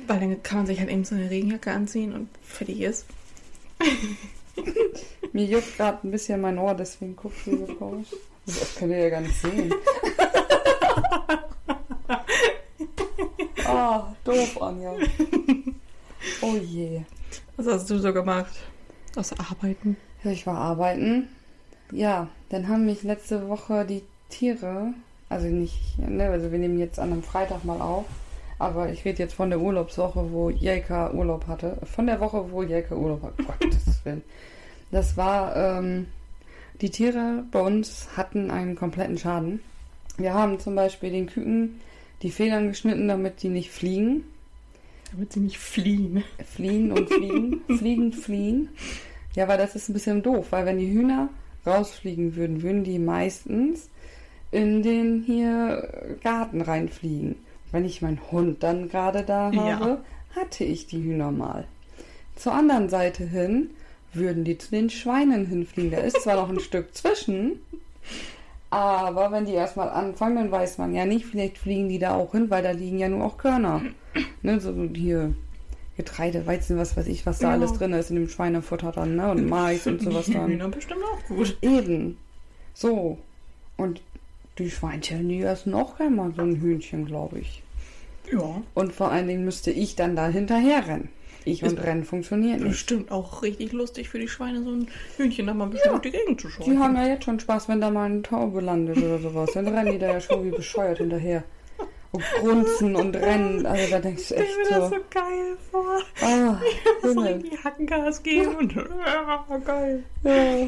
[0.05, 3.05] Weil dann kann man sich halt eben so eine Regenjacke anziehen und fertig ist.
[5.33, 8.09] Mir juckt gerade ein bisschen mein Ohr, deswegen guckt sie so komisch.
[8.45, 9.73] Das könnt ihr ja gar nicht sehen.
[13.65, 14.93] Ah, doof, Anja.
[16.41, 17.01] Oh je.
[17.57, 18.53] Was hast du so gemacht?
[19.15, 19.95] Außer arbeiten.
[20.23, 21.27] Ja, ich war arbeiten.
[21.91, 24.93] Ja, dann haben mich letzte Woche die Tiere,
[25.29, 28.05] also nicht, ne, also wir nehmen jetzt an einem Freitag mal auf,
[28.57, 31.77] aber ich rede jetzt von der Urlaubswoche, wo Jelka Urlaub hatte.
[31.83, 33.43] Von der Woche, wo Jelka Urlaub hatte.
[33.43, 34.23] Gottes Willen.
[34.89, 36.07] Das war, ähm,
[36.81, 39.59] die Tiere bei uns hatten einen kompletten Schaden.
[40.17, 41.79] Wir haben zum Beispiel den Küken
[42.23, 44.23] die Federn geschnitten, damit die nicht fliegen.
[45.13, 46.23] Damit sie nicht fliehen.
[46.55, 48.69] Fliehen und fliegen, fliegen, fliehen.
[49.35, 51.29] Ja, weil das ist ein bisschen doof, weil wenn die Hühner
[51.65, 53.89] rausfliegen würden, würden die meistens
[54.51, 57.35] in den hier Garten reinfliegen.
[57.71, 60.03] Wenn ich meinen Hund dann gerade da habe, Ja.
[60.35, 61.65] hatte ich die Hühner mal.
[62.35, 63.69] Zur anderen Seite hin
[64.13, 65.91] würden die zu den Schweinen hinfliegen.
[65.91, 67.59] Da ist zwar noch ein Stück zwischen,
[68.73, 72.31] aber wenn die erstmal anfangen, dann weiß man ja nicht, vielleicht fliegen die da auch
[72.31, 73.81] hin, weil da liegen ja nur auch Körner.
[74.41, 75.33] Ne, so hier
[75.97, 77.53] Getreide, Weizen, was weiß ich, was da Ja.
[77.53, 79.29] alles drin ist in dem Schweinefutter dann, ne?
[79.31, 80.49] Und Mais und sowas Die dann.
[80.49, 81.57] Hühner bestimmt auch gut.
[81.61, 82.17] Eben.
[82.73, 83.17] So.
[83.77, 84.01] Und
[84.57, 87.61] die Schweinchen, die essen auch gerne mal so ein Hühnchen, glaube ich.
[88.31, 88.61] Ja.
[88.73, 91.09] Und vor allen Dingen müsste ich dann da hinterher rennen.
[91.45, 92.69] Ich und Rennen funktioniert nicht.
[92.71, 96.01] Bestimmt auch richtig lustig für die Schweine, so ein Hühnchen da mal ein bisschen durch
[96.03, 96.71] die Gegend zu scheuchen.
[96.73, 99.51] Die haben ja jetzt schon Spaß, wenn da mal eine Taube landet oder sowas.
[99.53, 101.43] Dann rennen die da ja schon wie bescheuert hinterher.
[102.11, 103.65] Und grunzen und rennen.
[103.65, 104.95] Also da denkst du Ich echt stell mir das so.
[104.95, 105.99] so geil vor.
[106.21, 106.59] Ah,
[107.01, 107.27] So Himmel.
[107.27, 110.03] irgendwie Hackengas geben und ja, geil.
[110.23, 110.67] Ja.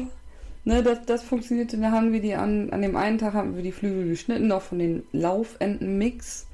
[0.64, 1.78] Ne, das, das funktionierte.
[1.78, 4.62] Da haben wir die an, an dem einen Tag haben wir die Flügel geschnitten, auch
[4.62, 6.46] von den Laufentenmix.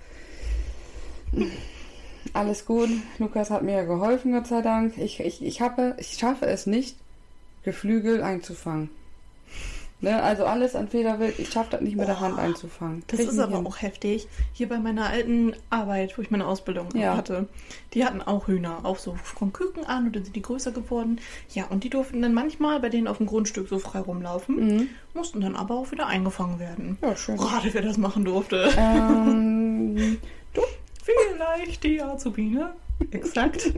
[2.32, 2.88] Alles gut.
[3.18, 4.96] Lukas hat mir ja geholfen, Gott sei Dank.
[4.98, 6.96] Ich, ich, ich, habe, ich schaffe es nicht,
[7.64, 8.90] Geflügel einzufangen.
[10.00, 13.04] Ne, also alles an Federwild, ich schaffe das nicht mit der Hand einzufangen.
[13.06, 13.66] Das Krieg ist nicht aber hin.
[13.68, 14.26] auch heftig.
[14.52, 17.16] Hier bei meiner alten Arbeit, wo ich meine Ausbildung Ja.
[17.16, 17.46] hatte,
[17.94, 21.20] die hatten auch Hühner, auch so von Küken an und dann sind die größer geworden.
[21.50, 24.88] Ja, und die durften dann manchmal bei denen auf dem Grundstück so frei rumlaufen, Mhm.
[25.14, 26.98] mussten dann aber auch wieder eingefangen werden.
[27.00, 27.36] Ja, schön.
[27.36, 28.70] Gerade wer das machen durfte.
[28.76, 30.18] Ähm,
[30.54, 30.60] Du,
[31.02, 32.74] vielleicht die Azubine.
[33.10, 33.72] Exakt.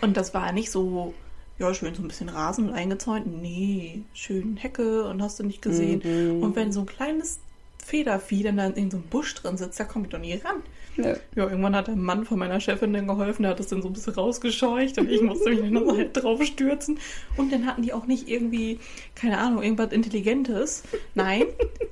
[0.00, 1.14] Und das war nicht so,
[1.58, 3.26] ja, schön so ein bisschen Rasen und eingezäunt.
[3.40, 6.02] Nee, schön Hecke und hast du nicht gesehen.
[6.04, 6.42] Mhm.
[6.42, 7.40] Und wenn so ein kleines
[7.78, 10.62] Federvieh dann da in so einem Busch drin sitzt, da komme ich doch nie ran.
[10.96, 13.82] Ne, Ja, irgendwann hat der Mann von meiner Chefin dann geholfen, der hat das dann
[13.82, 16.98] so ein bisschen rausgescheucht und ich musste mich dann halt drauf stürzen.
[17.36, 18.78] Und dann hatten die auch nicht irgendwie,
[19.14, 20.82] keine Ahnung, irgendwas Intelligentes.
[21.14, 21.44] Nein,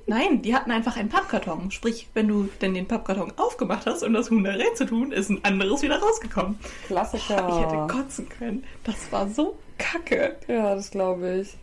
[0.06, 1.70] nein, die hatten einfach einen Pappkarton.
[1.70, 5.44] Sprich, wenn du denn den Pappkarton aufgemacht hast, um das Huhn da reinzutun, ist ein
[5.44, 6.58] anderes wieder rausgekommen.
[6.86, 7.48] Klassiker.
[7.48, 8.64] Ich hätte kotzen können.
[8.84, 10.36] Das war so kacke.
[10.48, 11.56] Ja, das glaube ich.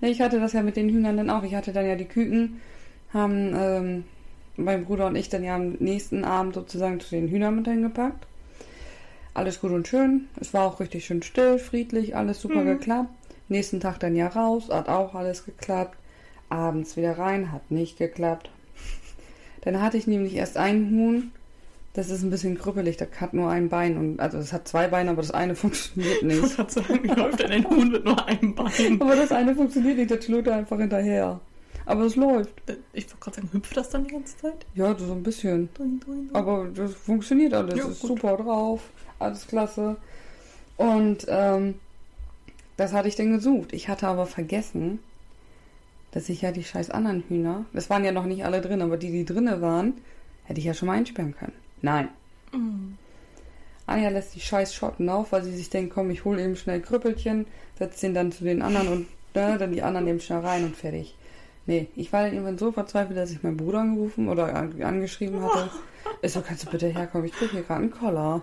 [0.00, 1.42] Nee, ich hatte das ja mit den Hühnern dann auch.
[1.42, 2.60] Ich hatte dann ja die Küken,
[3.12, 4.04] haben ähm,
[4.64, 8.26] mein Bruder und ich dann ja am nächsten Abend sozusagen zu den Hühnern mit hingepackt.
[9.34, 10.28] Alles gut und schön.
[10.40, 12.66] Es war auch richtig schön still, friedlich, alles super Mhm.
[12.78, 13.10] geklappt.
[13.48, 15.96] Nächsten Tag dann ja raus, hat auch alles geklappt.
[16.48, 18.50] Abends wieder rein, hat nicht geklappt.
[19.62, 21.30] Dann hatte ich nämlich erst ein Huhn.
[21.92, 23.96] Das ist ein bisschen krüppelig, das hat nur ein Bein.
[23.96, 26.56] Und, also es hat zwei Beine, aber das eine funktioniert Ich nicht.
[26.56, 29.00] gerade sagen, wie läuft denn ein Huhn mit nur einem Bein?
[29.00, 31.40] Aber das eine funktioniert nicht, das schlurrt einfach hinterher.
[31.86, 32.50] Aber es läuft.
[32.92, 34.66] Ich wollte gerade sagen, hüpft das dann die ganze Zeit?
[34.74, 35.68] Ja, so ein bisschen.
[35.74, 36.34] Doing, doing, doing.
[36.34, 37.78] Aber das funktioniert alles.
[37.78, 38.10] Ja, ist gut.
[38.10, 38.90] super drauf.
[39.18, 39.96] Alles klasse.
[40.76, 41.74] Und ähm,
[42.76, 43.72] das hatte ich dann gesucht.
[43.72, 45.00] Ich hatte aber vergessen,
[46.12, 48.96] dass ich ja die scheiß anderen Hühner, das waren ja noch nicht alle drin, aber
[48.96, 49.94] die, die drinne waren,
[50.44, 51.52] hätte ich ja schon mal einsperren können.
[51.82, 52.08] Nein.
[52.52, 52.94] Mm.
[53.86, 56.80] Anja lässt die scheiß Schotten auf, weil sie sich denkt, komm, ich hole eben schnell
[56.80, 57.46] Krüppelchen,
[57.78, 60.76] setze den dann zu den anderen und ne, dann die anderen eben schnell rein und
[60.76, 61.16] fertig.
[61.66, 65.42] Nee, ich war dann irgendwann so verzweifelt, dass ich meinen Bruder angerufen oder an, angeschrieben
[65.42, 65.70] hatte.
[66.22, 67.26] Ich so, kannst du bitte herkommen?
[67.26, 68.42] Ich krieg hier gerade einen Koller.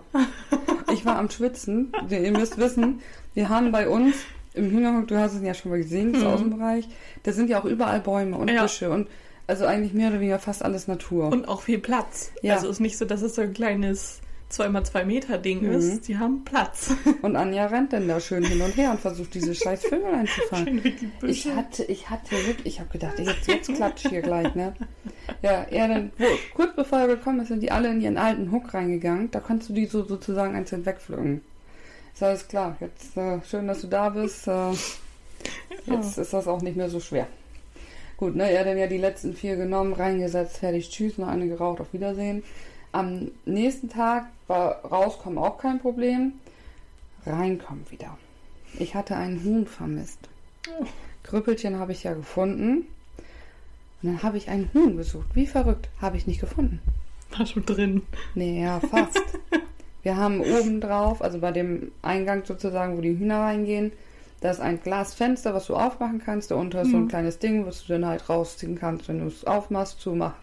[0.91, 1.91] Ich war am Schwitzen.
[2.09, 3.01] Ihr müsst wissen,
[3.35, 4.15] wir haben bei uns
[4.53, 6.27] im Hühnerhof, du hast es ja schon mal gesehen, das Mhm.
[6.27, 6.87] Außenbereich,
[7.23, 8.63] da sind ja auch überall Bäume und Ja.
[8.63, 9.07] Büsche und
[9.47, 11.27] also eigentlich mehr oder weniger fast alles Natur.
[11.27, 12.31] Und auch viel Platz.
[12.41, 12.55] Ja.
[12.55, 15.71] Also ist nicht so, dass es so ein kleines 2x2 Meter Ding Mhm.
[15.73, 16.07] ist.
[16.07, 16.91] Die haben Platz.
[17.21, 20.81] Und Anja rennt dann da schön hin und her und versucht diese scheiß Vögel einzufangen.
[21.23, 24.73] Ich hatte, ich hatte wirklich, ich habe gedacht, jetzt, jetzt klatscht hier gleich, ne?
[25.41, 28.51] Ja, er dann, wo, kurz bevor er gekommen ist, sind die alle in ihren alten
[28.51, 29.29] Hook reingegangen.
[29.31, 31.41] Da konntest du die so sozusagen einzeln wegpflücken.
[32.13, 32.77] Ist alles klar.
[32.79, 34.47] Jetzt äh, schön, dass du da bist.
[34.47, 34.71] Äh,
[35.87, 37.27] jetzt ist das auch nicht mehr so schwer.
[38.17, 41.47] Gut, ne, er hat dann ja die letzten vier genommen, reingesetzt, fertig, tschüss, noch eine
[41.47, 42.43] geraucht, auf Wiedersehen.
[42.91, 46.33] Am nächsten Tag war rauskommen auch kein Problem.
[47.25, 48.17] Reinkommen wieder.
[48.79, 50.19] Ich hatte einen Huhn vermisst.
[51.23, 52.87] Krüppelchen habe ich ja gefunden.
[54.01, 55.27] Und dann habe ich einen Huhn gesucht.
[55.33, 55.89] Wie verrückt.
[56.01, 56.79] Habe ich nicht gefunden.
[57.37, 58.03] War schon drin.
[58.35, 59.19] Nee, ja, fast.
[60.03, 63.91] Wir haben oben drauf, also bei dem Eingang sozusagen, wo die Hühner reingehen,
[64.39, 66.51] da ist ein Glasfenster, was du aufmachen kannst.
[66.51, 67.07] Darunter ist so ein Mhm.
[67.09, 70.37] kleines Ding, was du dann halt rausziehen kannst, wenn du es aufmachst, zumachst,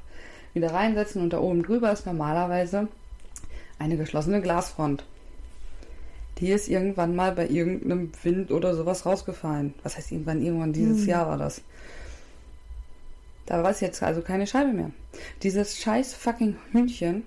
[0.54, 1.22] wieder reinsetzen.
[1.22, 2.88] Und da oben drüber ist normalerweise
[3.78, 5.04] eine geschlossene Glasfront.
[6.38, 9.74] Die ist irgendwann mal bei irgendeinem Wind oder sowas rausgefallen.
[9.82, 10.42] Was heißt irgendwann?
[10.42, 11.08] Irgendwann dieses Mhm.
[11.08, 11.60] Jahr war das.
[13.46, 14.90] Da war es jetzt also keine Scheibe mehr.
[15.42, 17.24] Dieses scheiß fucking Hühnchen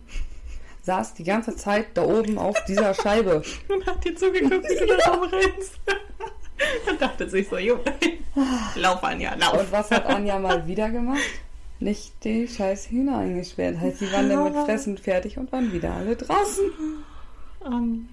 [0.82, 3.44] saß die ganze Zeit da oben auf dieser Scheibe.
[3.70, 5.80] Und hat dir zugeguckt, wie du da rumrennst.
[6.90, 7.80] Und dachte sich so, jo,
[8.76, 9.60] lauf Anja, lauf.
[9.60, 11.22] Und was hat Anja mal wieder gemacht?
[11.80, 13.80] Nicht die scheiß Hühner eingesperrt.
[13.80, 16.66] Heißt, sie waren dann mit Fressen fertig und waren wieder alle draußen.
[17.60, 18.08] Um,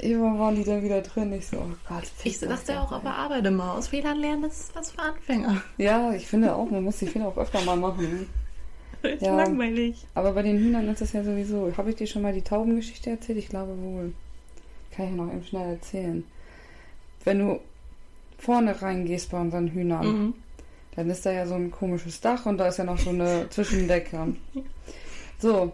[0.00, 1.32] Irgendwann waren die dann wieder drin.
[1.32, 2.04] Ich so, oh Gott.
[2.24, 3.76] ich dachte das auch, aber arbeite mal.
[3.76, 5.62] Aus Fehlern lernen, das ist was für Anfänger.
[5.78, 8.26] Ja, ich finde auch, man muss die Fehler auch öfter mal machen.
[9.02, 9.36] Das ist Ja.
[9.36, 10.06] langweilig.
[10.14, 11.72] Aber bei den Hühnern ist das ja sowieso.
[11.76, 13.38] Habe ich dir schon mal die Taubengeschichte erzählt?
[13.38, 14.12] Ich glaube wohl.
[14.96, 16.24] Kann ich noch eben schnell erzählen.
[17.24, 17.60] Wenn du
[18.38, 20.34] vorne reingehst bei unseren Hühnern, Mhm.
[20.94, 23.48] Dann ist da ja so ein komisches Dach und da ist ja noch so eine
[23.50, 24.34] Zwischendecke.
[25.38, 25.72] So,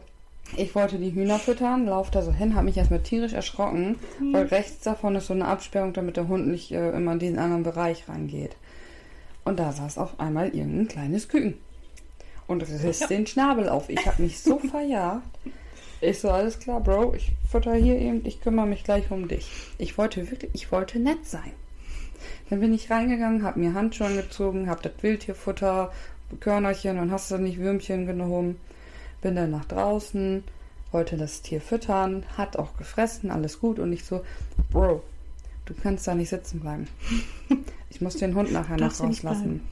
[0.56, 3.96] ich wollte die Hühner füttern, lauf da so hin, habe mich erstmal tierisch erschrocken,
[4.32, 7.38] weil rechts davon ist so eine Absperrung, damit der Hund nicht äh, immer in diesen
[7.38, 8.56] anderen Bereich reingeht.
[9.44, 11.54] Und da saß auf einmal irgendein kleines Küken
[12.46, 13.06] und riss Ja.
[13.08, 13.88] den Schnabel auf.
[13.90, 15.22] Ich habe mich so verjagt.
[16.00, 19.50] Ich so, alles klar, Bro, ich futter hier eben, ich kümmere mich gleich um dich.
[19.78, 21.52] Ich wollte wirklich, ich wollte nett sein.
[22.50, 25.92] Dann bin ich reingegangen, habe mir Handschuhe angezogen, habe das Wildtierfutter,
[26.40, 28.58] Körnerchen und hast du nicht Würmchen genommen.
[29.22, 30.44] Bin dann nach draußen,
[30.92, 34.22] wollte das Tier füttern, hat auch gefressen, alles gut und ich so,
[34.70, 35.02] Bro,
[35.64, 36.88] du kannst da nicht sitzen bleiben.
[37.90, 39.62] Ich muss den Hund nachher noch rauslassen.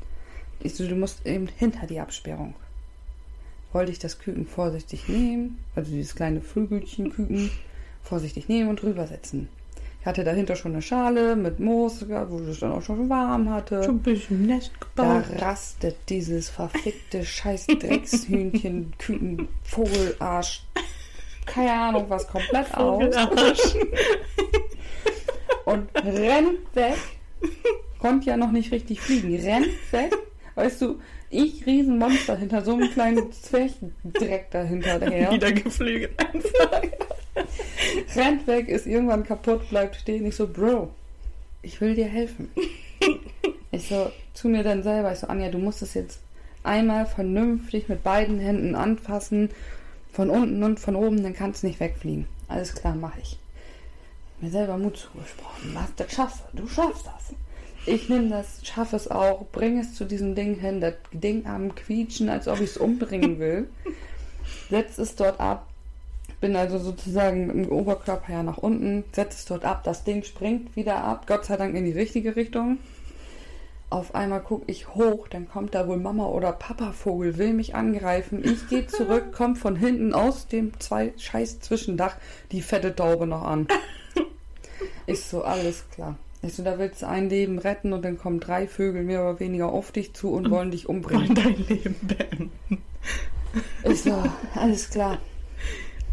[0.61, 2.55] Ich so, du musst eben hinter die Absperrung.
[3.73, 7.51] Wollte ich das Küken vorsichtig nehmen, also dieses kleine Flügelchen Küken,
[8.03, 9.49] vorsichtig nehmen und drüber setzen.
[9.56, 9.56] Ich
[10.07, 13.83] hatte dahinter schon eine Schale mit Moos, wo es dann auch schon warm hatte.
[13.83, 15.43] Schon ein bisschen Nest Da gebaut.
[15.43, 20.65] rastet dieses verfickte scheiß Dreckshühnchen, Küken, Vogelarsch,
[21.45, 23.15] keine Ahnung was, komplett aus
[25.65, 26.97] und rennt weg.
[27.99, 29.35] Konnte ja noch nicht richtig fliegen.
[29.37, 30.15] Rennt weg.
[30.55, 35.33] Weißt du, ich Riesenmonster hinter so einem kleinen Zwerchdreck dahinter her.
[35.33, 36.13] Wieder geflügelt.
[38.17, 40.27] Rennt weg, ist irgendwann kaputt, bleibt stehen.
[40.27, 40.91] Ich so, Bro,
[41.63, 42.51] ich will dir helfen.
[43.73, 46.21] Ich so, zu mir dann selber, ich so, Anja, du musst es jetzt
[46.63, 49.51] einmal vernünftig mit beiden Händen anfassen,
[50.13, 52.27] von unten und von oben, dann kannst du nicht wegfliegen.
[52.49, 53.39] Alles klar, mache ich.
[54.41, 55.75] Mir selber Mut zugesprochen.
[55.75, 57.35] Was, das schaffst du, du schaffst das.
[57.85, 61.75] Ich nehme das, schaffe es auch, bringe es zu diesem Ding hin, das Ding am
[61.75, 63.69] Quietschen, als ob ich es umbringen will.
[64.71, 65.69] Setz es dort ab,
[66.41, 70.23] bin also sozusagen mit dem Oberkörper ja nach unten, setze es dort ab, das Ding
[70.23, 72.79] springt wieder ab, Gott sei Dank in die richtige Richtung.
[73.89, 77.77] Auf einmal gucke ich hoch, dann kommt da wohl Mama oder Papa Vogel, will mich
[77.77, 78.43] angreifen.
[78.45, 82.17] Ich gehe zurück, kommt von hinten aus dem zwei scheiß Zwischendach
[82.51, 83.69] die fette Taube noch an.
[85.09, 86.17] Ich so, alles klar.
[86.43, 89.39] Ich so, da willst du ein Leben retten und dann kommen drei Vögel mehr oder
[89.39, 91.29] weniger auf dich zu und wollen dich umbringen.
[91.29, 92.51] Wollen dein Leben beenden.
[93.85, 94.21] Ich so,
[94.57, 95.19] alles klar.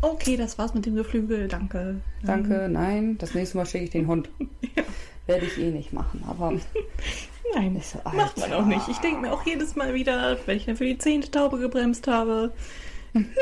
[0.03, 1.47] Okay, das war's mit dem Geflügel.
[1.47, 2.01] Danke.
[2.23, 3.17] Danke, nein.
[3.19, 4.29] Das nächste Mal schicke ich den Hund.
[5.27, 6.51] Werde ich eh nicht machen, aber
[7.55, 8.87] Nein, so, macht man auch nicht.
[8.89, 12.07] Ich denke mir auch jedes Mal wieder, wenn ich dann für die zehnte Taube gebremst
[12.07, 12.51] habe,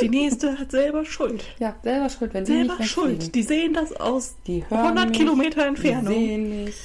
[0.02, 1.46] die nächste hat selber Schuld.
[1.60, 3.34] ja, selber schuld, wenn die Selber nicht Schuld.
[3.34, 6.14] Die sehen das aus Die hören 100 mich, Kilometer Die Entfernung.
[6.14, 6.76] sehen mich.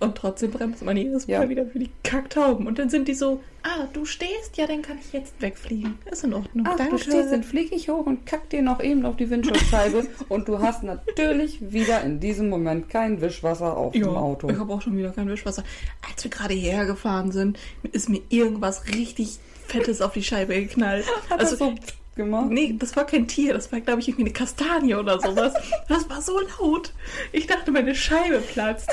[0.00, 1.48] Und trotzdem bremst man jedes Mal Ja.
[1.48, 2.66] wieder für die Kacktauben.
[2.66, 5.98] Und dann sind die so, ah, du stehst, ja, dann kann ich jetzt wegfliegen.
[6.10, 6.66] Ist in Ordnung.
[6.66, 10.06] Ach, du stehst, dann fliege ich hoch und kack dir noch eben auf die Windschutzscheibe
[10.30, 14.48] und du hast natürlich wieder in diesem Moment kein Wischwasser auf ja, dem Auto.
[14.48, 15.64] ich habe auch schon wieder kein Wischwasser.
[16.10, 17.58] Als wir gerade hierher gefahren sind,
[17.92, 21.04] ist mir irgendwas richtig Fettes auf die Scheibe geknallt.
[21.28, 21.74] Also, so
[22.16, 22.50] gemacht?
[22.50, 25.54] Nee, das war kein Tier, das war, glaube ich, irgendwie eine Kastanie oder sowas.
[25.88, 26.92] Das war so laut.
[27.32, 28.90] Ich dachte, meine Scheibe platzt.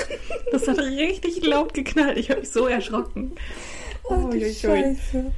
[0.50, 2.18] Das hat richtig laut geknallt.
[2.18, 3.32] Ich habe mich so erschrocken.
[4.04, 4.54] Oh, die Uiuiui.
[4.54, 5.32] Scheiße.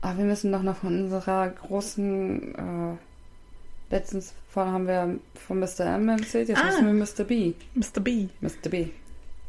[0.00, 2.96] Ah, wir müssen doch noch von unserer großen äh,
[3.94, 5.80] Letztens von, haben wir von Mr.
[5.96, 6.66] M erzählt, jetzt Ah.
[6.66, 7.24] müssen wir Mr.
[7.24, 7.52] B.
[7.74, 8.00] Mr.
[8.00, 8.26] B.
[8.40, 8.68] Mr.
[8.70, 8.86] B.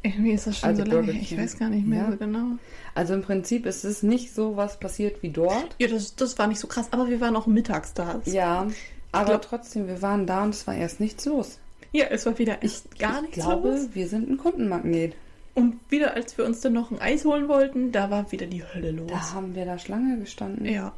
[0.08, 1.22] Irgendwie ist das schon Also so lange her.
[1.22, 2.12] Ich weiß gar nicht mehr Ja.
[2.12, 2.46] so genau.
[2.96, 5.76] Also im Prinzip ist es nicht so was passiert wie dort.
[5.80, 8.22] Ja, das, das war nicht so krass, aber wir waren auch mittags da.
[8.26, 8.67] Ja,
[9.12, 11.60] aber glaub- trotzdem, wir waren da und es war erst nichts los.
[11.91, 13.89] Ja, es war wieder echt gar ich nichts glaube, los.
[13.93, 15.13] wir sind ein Kundenmagnet.
[15.56, 18.63] Und wieder, als wir uns dann noch ein Eis holen wollten, da war wieder die
[18.63, 19.10] Hölle los.
[19.10, 20.65] Da haben wir da Schlange gestanden.
[20.65, 20.91] Ja.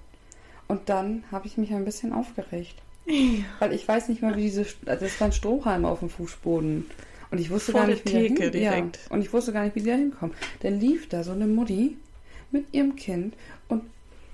[0.68, 2.76] Und dann habe ich mich ein bisschen aufgeregt.
[3.06, 3.16] ja.
[3.60, 4.66] Weil ich weiß nicht mal, wie diese.
[4.86, 6.86] Also es waren Strohhalme auf dem Fußboden.
[7.32, 8.62] Und ich wusste Vor gar nicht, wie Theke hin.
[8.62, 10.36] Ja, und ich wusste gar nicht, wie die da hinkommen.
[10.62, 11.98] Dann lief da so eine Mutti
[12.52, 13.36] mit ihrem Kind
[13.68, 13.84] und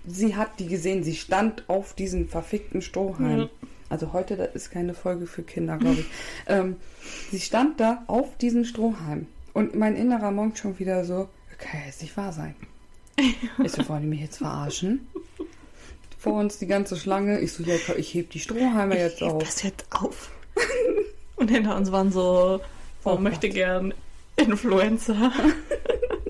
[0.08, 3.40] sie hat die gesehen, sie stand auf diesen verfickten Strohhalm.
[3.40, 3.50] Ja.
[3.90, 6.06] Also heute, das ist keine Folge für Kinder, glaube ich.
[6.48, 6.78] ähm,
[7.32, 9.28] sie stand da auf diesen Strohhalm.
[9.54, 12.56] Und mein innerer Monk schon wieder so, kann ja jetzt nicht wahr sein.
[13.64, 15.08] Ich so, wollen die mich jetzt verarschen?
[16.18, 17.40] Vor uns die ganze Schlange.
[17.40, 19.44] Ich so, ja, ich heb die Strohhalme jetzt ich heb auf.
[19.44, 20.32] das jetzt auf.
[21.38, 22.60] Und hinter uns waren so,
[23.06, 23.94] oh, Oh möchte gern
[24.36, 25.15] Influencer.
[25.36, 25.41] oh,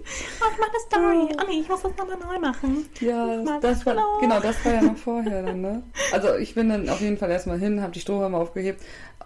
[0.06, 1.38] ich mache eine Story.
[1.42, 2.86] Oh nee, ich muss das nochmal neu machen.
[3.02, 5.84] Ja, das war, genau, das war ja noch vorher dann, ne?
[6.12, 8.82] Also ich bin dann auf jeden Fall erstmal hin, habe die Strohhalme aufgehebt,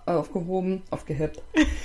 [0.05, 1.41] äh, aufgehoben, aufgehebt.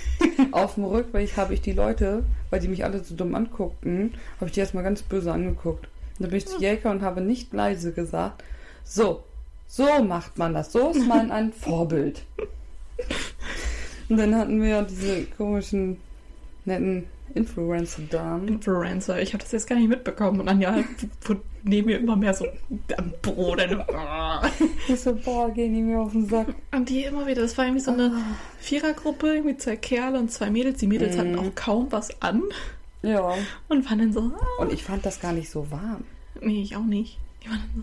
[0.53, 4.47] auf dem Rückweg habe ich die Leute, weil die mich alle so dumm anguckten, habe
[4.47, 5.87] ich die erstmal ganz böse angeguckt.
[5.87, 8.45] Und dann bin ich zu Jäger und habe nicht leise gesagt,
[8.85, 9.25] so,
[9.67, 12.23] so macht man das, so ist man ein Vorbild.
[14.09, 15.97] Und dann hatten wir diese komischen,
[16.65, 18.49] netten Influencer-Damen.
[18.49, 19.21] Influencer.
[19.21, 20.41] Ich habe das jetzt gar nicht mitbekommen.
[20.41, 20.77] Und Anja
[21.65, 22.47] neben mir immer mehr so
[22.97, 23.83] am Boden.
[24.89, 26.49] Ich so, boah, gehen die mir auf den Sack.
[26.73, 28.13] Und die immer wieder, das war irgendwie so eine
[28.61, 30.79] Vierergruppe, irgendwie zwei Kerle und zwei Mädels.
[30.81, 31.39] Die Mädels hatten Mhm.
[31.39, 32.43] auch kaum was an
[33.03, 33.35] Ja.
[33.69, 36.05] und waren dann so, ah, Und ich fand das gar nicht so warm.
[36.41, 37.19] nee, ich auch nicht.
[37.43, 37.83] Die waren dann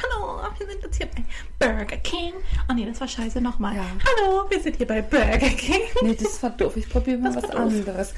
[0.00, 1.24] hallo, wir sind jetzt hier bei
[1.58, 2.32] Burger King.
[2.70, 3.76] Oh nee, das war scheiße, nochmal.
[3.76, 3.84] Ja.
[3.84, 5.80] Hallo, wir sind hier bei Burger King.
[6.02, 6.76] Nee, das war doof.
[6.76, 8.14] Ich probiere mal Das was anderes.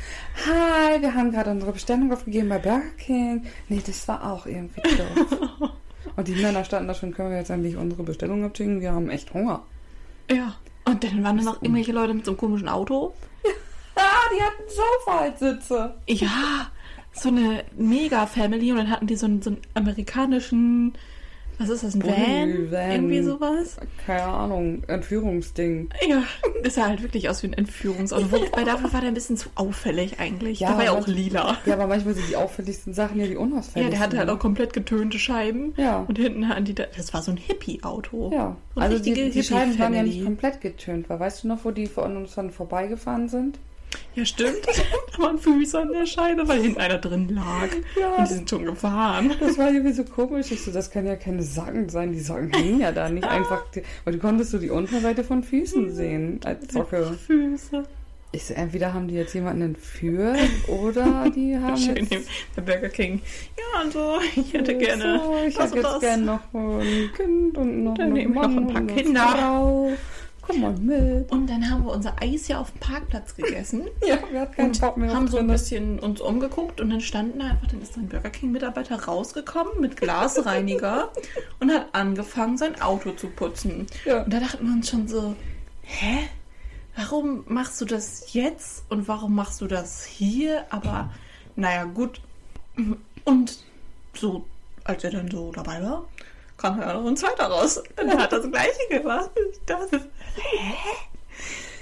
[0.46, 3.46] Hi, wir haben gerade unsere Bestellung aufgegeben bei Burger King.
[3.68, 5.70] Nee, das war auch irgendwie doof.
[6.16, 8.80] Und die Männer standen da schon, können wir jetzt endlich unsere Bestellung abschicken?
[8.80, 9.62] Wir haben echt Hunger.
[10.30, 10.54] Ja.
[10.84, 13.14] Und dann waren da noch irgendwelche Leute mit so einem komischen Auto.
[13.96, 15.94] Ah, die hatten Sofa-Sitze.
[16.08, 16.68] Ja,
[17.12, 20.94] so eine Mega-Family und dann hatten die so einen, so einen amerikanischen,
[21.58, 22.12] was ist das, ein Van?
[22.14, 22.90] Bulli-Van.
[22.90, 23.76] Irgendwie sowas.
[24.06, 25.88] Keine Ahnung, Entführungsding.
[26.08, 26.22] Ja,
[26.62, 28.30] das sah halt wirklich aus wie ein Entführungsauto.
[28.32, 30.60] Wobei dafür war der ein bisschen zu auffällig eigentlich.
[30.60, 31.56] Ja, der war ja auch lila.
[31.66, 33.90] Ja, aber manchmal sind die auffälligsten Sachen ja die Ja, unausfälligsten.
[33.90, 35.74] der hatte halt auch komplett getönte Scheiben.
[35.76, 36.04] Ja.
[36.08, 38.30] Und hinten hatten die, da, das war so ein Hippie-Auto.
[38.32, 41.08] Ja, So eine also die, die Scheiben waren ja nicht komplett getönt.
[41.08, 43.58] Weil weißt du noch, wo die von uns dann vorbeigefahren sind?
[44.14, 44.66] Ja, stimmt.
[45.16, 47.68] da waren Füße an der Scheibe, weil hinten einer drin lag.
[47.98, 48.14] Ja.
[48.14, 49.32] Und die sind schon gefahren.
[49.40, 50.50] Das war irgendwie so komisch.
[50.52, 52.12] Ich so, das kann ja keine Socken sein.
[52.12, 53.64] Die Socken hängen ja da nicht einfach.
[53.74, 57.16] Die, weil du konntest so die Unterseite von Füßen sehen als Socke.
[57.26, 57.84] Füße.
[58.34, 62.28] Ich so, entweder haben die jetzt jemanden entführt oder die haben Schön jetzt...
[62.56, 63.22] bei Burger King.
[63.56, 67.94] Ja, also, ich hätte gerne So, ich hätte jetzt gerne noch ein Kind und noch
[67.94, 69.96] Dann noch Mann ein paar Kinder.
[70.46, 71.30] Komm mal mit.
[71.30, 73.88] Und dann haben wir unser Eis ja auf dem Parkplatz gegessen.
[74.06, 77.38] Ja, wir hatten keinen Bock mehr haben so ein bisschen uns umgeguckt und dann standen
[77.38, 81.10] da einfach, dann ist ein Burger King Mitarbeiter rausgekommen mit Glasreiniger
[81.60, 83.86] und hat angefangen, sein Auto zu putzen.
[84.04, 84.22] Ja.
[84.22, 85.34] Und da dachten wir uns schon so,
[85.82, 86.28] hä?
[86.96, 90.64] Warum machst du das jetzt und warum machst du das hier?
[90.70, 91.10] Aber
[91.56, 92.20] naja, gut.
[93.24, 93.58] Und
[94.14, 94.44] so,
[94.84, 96.04] als er dann so dabei war,
[96.64, 97.78] kam ja noch ein zweiter raus.
[97.78, 99.30] Und er hat das gleiche gemacht.
[99.52, 100.00] Ich dachte,
[100.36, 100.74] hä?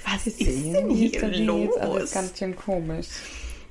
[0.04, 1.64] Was ist denn hier Das ist los?
[1.66, 3.06] jetzt alles ganz schön komisch.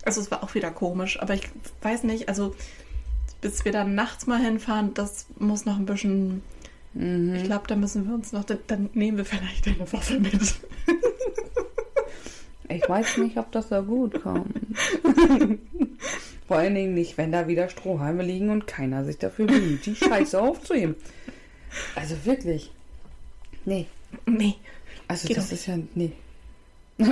[0.06, 1.50] Also es war auch wieder komisch, aber ich
[1.82, 2.56] weiß nicht, also
[3.42, 6.42] bis wir dann nachts mal hinfahren, das muss noch ein bisschen.
[6.94, 7.36] Mhm.
[7.36, 8.46] Ich glaube, da müssen wir uns noch.
[8.46, 10.34] Dann, dann nehmen wir vielleicht eine Waffe mit.
[12.70, 14.56] Ich weiß nicht, ob das so gut kommt.
[16.52, 19.96] Vor allen Dingen nicht, wenn da wieder Strohhalme liegen und keiner sich dafür bemüht, die
[19.96, 20.96] Scheiße aufzuheben.
[21.96, 22.74] Also wirklich.
[23.64, 23.86] Nee.
[24.26, 24.56] Nee.
[25.08, 25.78] Also Geht das ist ja.
[25.96, 26.12] Nee.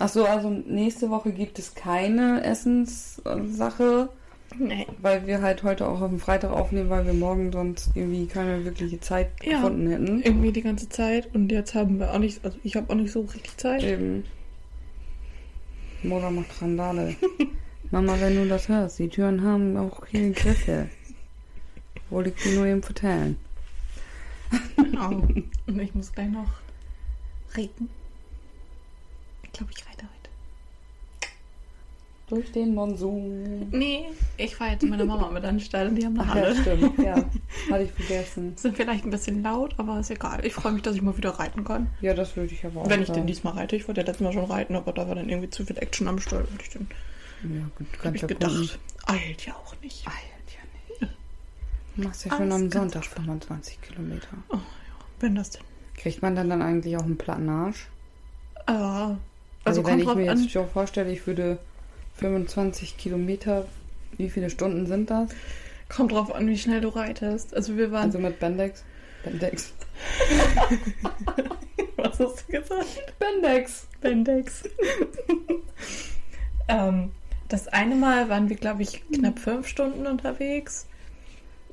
[0.00, 4.08] Ach so, also nächste Woche gibt es keine Essenssache,
[4.58, 4.88] Nee.
[5.00, 8.98] weil wir halt heute auch am Freitag aufnehmen, weil wir morgen sonst irgendwie keine wirkliche
[8.98, 9.58] Zeit Ja.
[9.60, 10.22] gefunden hätten.
[10.24, 13.12] Irgendwie die ganze Zeit und jetzt haben wir auch nicht, also ich habe auch nicht
[13.12, 13.84] so richtig Zeit.
[13.84, 14.24] Eben.
[16.02, 17.14] Mona macht Randale.
[17.90, 20.88] Mama, wenn du das hörst, die Türen haben auch hier Griffe.
[22.10, 23.38] Wollte ich dir nur eben vertellen.
[24.76, 25.08] Genau.
[25.66, 26.48] Und ich muss gleich noch
[27.56, 27.90] reden.
[29.42, 30.30] Ich glaube, ich reite heute.
[32.28, 33.68] durch den Monsun.
[33.70, 36.30] Nee, ich fahre jetzt mit meiner Mama mit an den Stall und die haben eine
[36.30, 36.56] Ach ja, Halle.
[36.56, 36.98] stimmt.
[36.98, 37.14] Ja,
[37.70, 38.52] hatte ich vergessen.
[38.56, 40.44] Sind vielleicht ein bisschen laut, aber ist egal.
[40.44, 41.88] Ich freue mich, dass ich mal wieder reiten kann.
[42.00, 43.76] Ja, das würde ich aber auch Wenn ich denn diesmal reite.
[43.76, 46.08] Ich wollte ja letztes Mal schon reiten, aber da war dann irgendwie zu viel Action
[46.08, 46.44] am Stall.
[46.50, 46.86] Und ich dann
[47.42, 48.70] Ja, gut, kannst ich ja gedacht, gucken.
[49.06, 50.06] eilt ja auch nicht.
[50.06, 50.60] Eilt ja
[51.06, 51.14] nicht.
[51.96, 54.28] Du machst ja schon Alles am ganz Sonntag 25 Kilometer.
[55.20, 55.62] Wenn das denn.
[55.96, 57.88] Kriegt man dann, dann eigentlich auch einen platten Arsch?
[58.66, 59.18] Äh, Also,
[59.64, 61.58] also wenn ich mir jetzt schon vorstelle, ich würde
[62.16, 63.66] 25 Kilometer,
[64.16, 65.30] wie viele Stunden sind das?
[65.88, 67.54] Kommt drauf an, wie schnell du reitest.
[67.54, 68.04] Also wir waren.
[68.04, 68.84] Also mit Bendex?
[69.24, 69.72] Bendex.
[71.96, 73.18] was hast du gesagt?
[73.18, 73.86] Bendex!
[74.00, 74.62] Bendex.
[76.68, 77.10] ähm,
[77.48, 80.86] das eine Mal waren wir, glaube ich, knapp fünf Stunden unterwegs.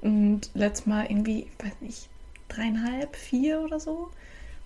[0.01, 2.09] Und letztes Mal irgendwie, ich weiß nicht,
[2.47, 4.09] dreieinhalb, vier oder so.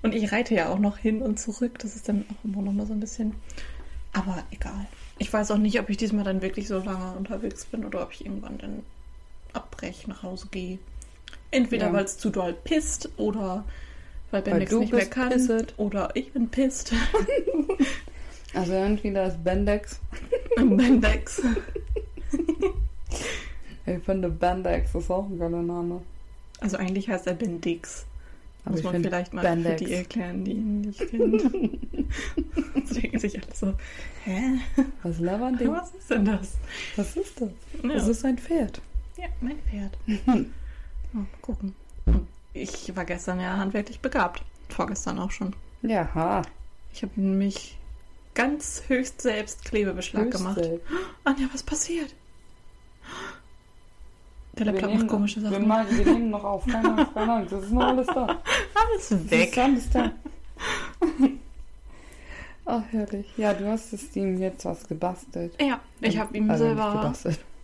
[0.02, 1.80] Und ich reite ja auch noch hin und zurück.
[1.80, 3.36] Das ist dann auch immer noch mal so ein bisschen.
[4.14, 4.88] Aber egal.
[5.18, 8.14] Ich weiß auch nicht, ob ich diesmal dann wirklich so lange unterwegs bin oder ob
[8.14, 8.84] ich irgendwann dann
[9.54, 10.80] abbreche, nach Hause gehe.
[11.52, 11.94] Entweder Ja.
[11.94, 13.66] weil es zu doll pisst oder
[14.32, 15.30] weil du nicht mehr kann.
[15.30, 15.74] pisset.
[15.78, 16.94] Oder ich bin pisst.
[18.54, 20.00] Also entweder ist Bendex.
[20.56, 21.42] Bendex.
[23.86, 26.02] Ich finde Bendex ist auch ein geiler Name.
[26.60, 28.06] Also eigentlich heißt er Bendix.
[28.64, 29.82] Aber Muss man vielleicht mal Bendex.
[29.82, 31.80] für die erklären, die ihn nicht kennen.
[32.86, 33.74] Sie denken sich alle so,
[34.26, 34.60] hä?
[35.02, 35.68] Was labern die?
[35.68, 36.54] Was ist denn das?
[36.98, 37.50] Was ist das?
[37.82, 38.80] Ja, Das ist ein Pferd.
[39.18, 39.98] ja mein Pferd.
[40.28, 40.32] Oh,
[41.14, 41.74] mal gucken.
[42.54, 44.44] Ich war gestern ja handwerklich begabt.
[44.70, 45.56] Vorgestern auch schon.
[45.82, 46.44] Ja, ha.
[46.94, 47.79] Ich habe nämlich
[48.40, 50.58] ganz höchst selbst Klebebeschlag gemacht.
[50.58, 50.80] Höchste.
[51.26, 52.14] Anja, was passiert?
[54.54, 55.68] Der Wir Laptop nehmen, macht komische wir, Sachen.
[55.68, 56.66] mal, wir nehmen noch auf.
[56.66, 57.52] Keine Angst, keine Angst.
[57.52, 58.22] Das ist noch alles da.
[58.74, 59.58] Alles Das weg.
[59.58, 60.12] alles da.
[62.66, 63.26] Ach, herrlich.
[63.38, 65.54] Ja, du hast es ihm jetzt was gebastelt.
[65.62, 67.14] Ja, ich habe ihm also selber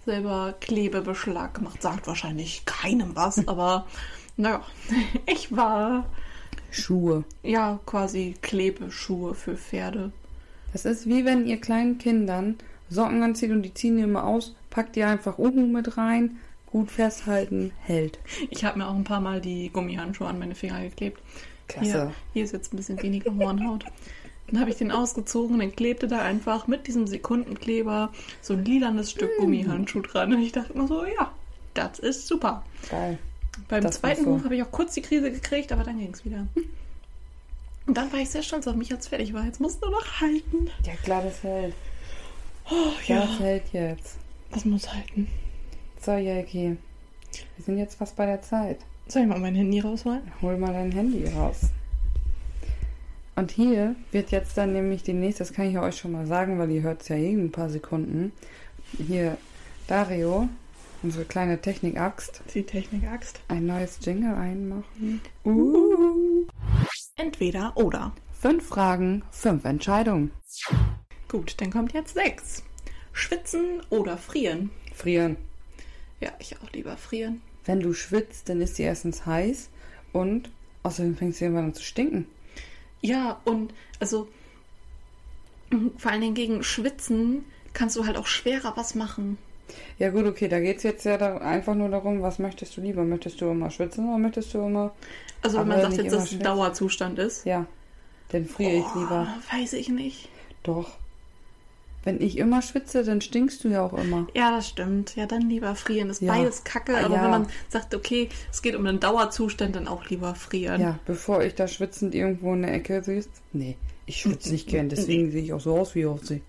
[0.06, 1.82] selber Klebebeschlag gemacht.
[1.82, 3.86] Sagt wahrscheinlich keinem was, aber
[4.38, 4.62] naja,
[5.26, 6.06] ich war
[6.72, 7.24] Schuhe.
[7.44, 10.12] ja quasi Klebeschuhe für Pferde.
[10.76, 12.58] Das ist wie wenn ihr kleinen Kindern
[12.90, 16.36] Socken anzieht und die ziehen die immer aus, packt ihr einfach Uhu mit rein,
[16.70, 18.20] gut festhalten, hält.
[18.50, 21.22] Ich habe mir auch ein paar Mal die Gummihandschuhe an meine Finger geklebt.
[21.70, 21.86] Klasse.
[21.90, 23.86] Hier, hier ist jetzt ein bisschen weniger Hornhaut.
[24.48, 28.12] Dann habe ich den ausgezogen, dann klebte da einfach mit diesem Sekundenkleber
[28.42, 29.44] so ein lilanes Stück Mm.
[29.44, 30.34] Gummihandschuh dran.
[30.34, 31.32] Und ich dachte mir so, ja,
[31.74, 32.66] das ist super.
[32.92, 33.18] Geil.
[33.70, 34.36] Beim Das zweiten so.
[34.36, 36.46] Buch habe ich auch kurz die Krise gekriegt, aber dann ging es wieder.
[37.88, 39.46] Und dann war ich sehr stolz auf mich, als fertig war.
[39.46, 40.70] Jetzt musst du noch halten.
[40.86, 41.74] Ja, klar, das hält.
[42.70, 44.18] Oh Ja, das hält jetzt.
[44.52, 45.28] das muss halten.
[46.02, 46.78] So, Jelki.
[47.58, 48.80] Wir sind jetzt fast bei der Zeit.
[49.08, 50.22] Soll ich mal mein Handy rausholen?
[50.42, 51.70] Hol mal dein Handy raus.
[53.36, 56.58] Und hier wird jetzt dann nämlich demnächst, das kann ich ja euch schon mal sagen,
[56.58, 58.32] weil ihr hört es ja eh in ein paar Sekunden,
[58.98, 59.38] hier
[59.88, 60.48] Dario,
[61.04, 63.42] unsere kleine Technik-Axt, Die Technik-Axt.
[63.50, 65.22] ein neues Jingle einmachen.
[65.44, 66.35] Uh.
[67.18, 68.14] Entweder oder.
[68.34, 70.32] Fünf Fragen, fünf Entscheidungen.
[71.30, 72.64] Gut, dann kommt jetzt sechs.
[73.14, 74.70] Schwitzen oder frieren?
[74.94, 75.38] Frieren.
[76.20, 77.42] Ja, ich auch lieber frieren.
[77.64, 79.70] Wenn du schwitzt, dann ist die erstens heiß
[80.12, 80.50] und
[80.84, 82.28] außerdem fängst du irgendwann an zu stinken.
[83.00, 84.28] Ja, und also
[85.72, 89.38] mm, vor allen Dingen gegen Schwitzen kannst du halt auch schwerer was machen.
[89.98, 93.04] Ja gut, okay, da geht es jetzt ja einfach nur darum, was möchtest du lieber?
[93.04, 94.94] Möchtest du immer schwitzen oder möchtest du immer...
[95.46, 96.40] Also wenn man sagt jetzt, dass es ein.
[96.40, 97.46] Dauerzustand ist.
[97.46, 97.66] Ja,
[98.30, 99.28] dann friere ich lieber.
[99.30, 100.30] Oh, weiß ich nicht.
[100.64, 100.90] Doch.
[102.04, 104.28] Wenn ich immer schwitze, dann stinkst du ja auch immer.
[104.36, 105.16] Ja, das stimmt.
[105.16, 106.10] Ja, dann lieber frieren.
[106.12, 106.34] Ist Ja.
[106.34, 107.24] beides kacke, Ah, aber ja.
[107.24, 110.82] wenn man sagt, okay, es geht um einen Dauerzustand, dann auch lieber frieren.
[110.82, 113.30] Ja, bevor ich da schwitzend irgendwo in der Ecke siehst.
[113.54, 113.76] Nee,
[114.06, 116.42] ich schwitze nicht gern, deswegen sehe ich auch so aus, wie ich aussehe.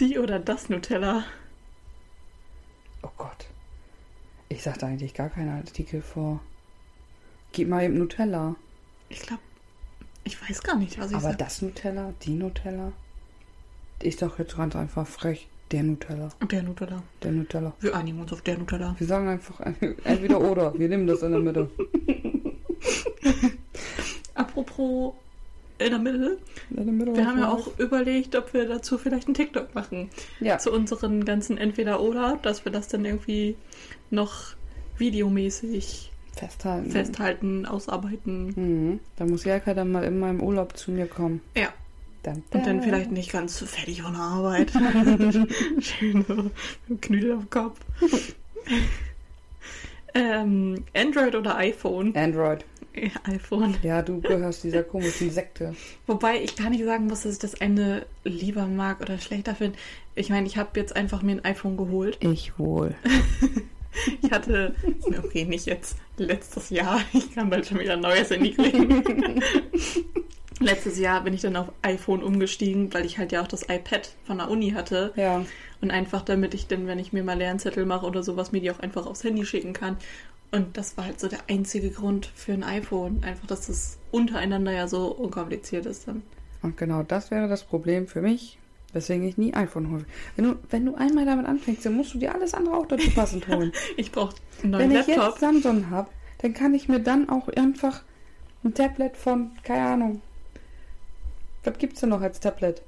[0.00, 1.24] Die oder das Nutella.
[3.02, 3.46] Oh Gott.
[4.52, 6.40] Ich sagte eigentlich gar keine Artikel vor.
[7.52, 8.54] Gib mal eben Nutella.
[9.08, 9.40] Ich glaube,
[10.24, 11.38] ich weiß gar nicht, was ich Aber sag.
[11.38, 12.92] das Nutella, die Nutella,
[14.02, 15.48] ist doch jetzt ganz einfach frech.
[15.70, 17.02] Der Nutella, Der Nutella.
[17.22, 17.72] der Nutella.
[17.80, 18.94] Wir einigen uns auf der Nutella.
[18.98, 19.58] Wir sagen einfach
[20.04, 20.78] entweder oder.
[20.78, 21.70] Wir nehmen das in der Mitte.
[24.34, 25.14] Apropos
[25.78, 26.38] in der Mitte,
[26.70, 27.66] In der Mitte wir haben ja was?
[27.66, 30.08] auch überlegt, ob wir dazu vielleicht einen TikTok machen.
[30.40, 33.56] Ja, Zu unseren ganzen Entweder-Oder, dass wir das dann irgendwie
[34.10, 34.54] noch
[34.98, 36.90] videomäßig festhalten.
[36.90, 38.46] festhalten, ausarbeiten.
[38.56, 39.00] Mhm.
[39.16, 41.40] Da muss Jelka dann mal in meinem Urlaub zu mir kommen.
[41.56, 41.68] Ja,
[42.22, 44.70] Dann, und dann vielleicht nicht ganz so fertig von der Arbeit.
[45.80, 46.28] Schön mit
[46.88, 47.80] dem Knüdel am Kopf.
[50.14, 52.14] ähm, Android oder iPhone?
[52.16, 52.64] Android.
[52.94, 53.76] Ja, iPhone.
[53.82, 55.74] Ja, du gehörst dieser komischen Sekte.
[56.06, 59.78] Wobei ich gar nicht sagen muss, dass ich das eine lieber mag oder schlechter finde.
[60.14, 62.18] Ich meine, ich habe jetzt einfach mir ein iPhone geholt.
[62.20, 62.94] Ich wohl.
[64.22, 64.74] Ich hatte,
[65.22, 69.42] okay, nicht jetzt letztes Jahr, ich kann bald schon wieder ein neues Handy kriegen.
[70.60, 74.10] Letztes Jahr bin ich dann auf iPhone umgestiegen, weil ich halt ja auch das iPad
[74.24, 75.12] von der Uni hatte.
[75.16, 75.44] Ja.
[75.80, 78.70] Und einfach damit ich dann, wenn ich mir mal Lernzettel mache oder sowas, mir die
[78.70, 79.96] auch einfach aufs Handy schicken kann.
[80.52, 83.24] Und das war halt so der einzige Grund für ein iPhone.
[83.24, 86.22] Einfach, dass es untereinander ja so unkompliziert ist dann.
[86.60, 88.58] Und genau das wäre das Problem für mich,
[88.92, 90.04] weswegen ich nie iPhone hole.
[90.36, 93.10] Wenn du, wenn du einmal damit anfängst, dann musst du dir alles andere auch dazu
[93.10, 93.72] passend holen.
[93.96, 95.30] Ich brauche einen wenn neuen ich Laptop.
[95.30, 96.10] jetzt Samsung habe,
[96.42, 98.02] dann kann ich mir dann auch einfach
[98.62, 100.20] ein Tablet von, keine Ahnung,
[101.64, 102.82] was gibt's denn noch als Tablet?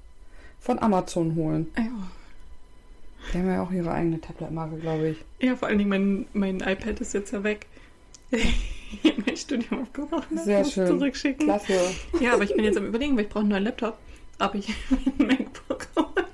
[0.61, 1.69] Von Amazon holen.
[1.77, 1.85] Ja.
[3.33, 5.25] Die haben ja auch ihre eigene Tablet-Marke, glaube ich.
[5.41, 7.67] Ja, vor allen Dingen, mein, mein iPad ist jetzt ja weg.
[8.31, 10.39] Ich hab mein Studium abgebrochen.
[10.39, 10.87] Sehr schön.
[10.87, 11.47] Zurückschicken.
[11.47, 11.79] Klasse.
[12.21, 13.99] Ja, aber ich bin jetzt am überlegen, weil ich brauche einen neuen Laptop.
[14.39, 14.69] Ob ich
[15.19, 16.27] ein MacBook hole.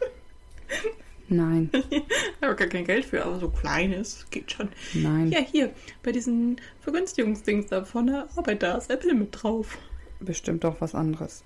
[1.29, 2.03] Nein, Ich
[2.43, 4.69] habe gar kein Geld für, aber so kleines geht schon.
[4.95, 5.31] nein.
[5.31, 5.71] Ja, hier,
[6.03, 9.79] bei diesen Vergünstigungsdings da von der Arbeit, da ist Apple mit drauf.
[10.19, 11.45] Bestimmt doch was anderes.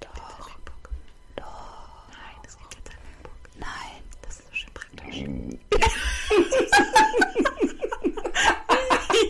[0.00, 0.48] Doch.
[0.48, 0.90] MacBook.
[1.36, 2.08] Doch.
[2.10, 3.38] Nein, das gibt jetzt ein MacBook.
[3.60, 4.02] Nein.
[4.22, 6.30] Das ist so schön praktisch.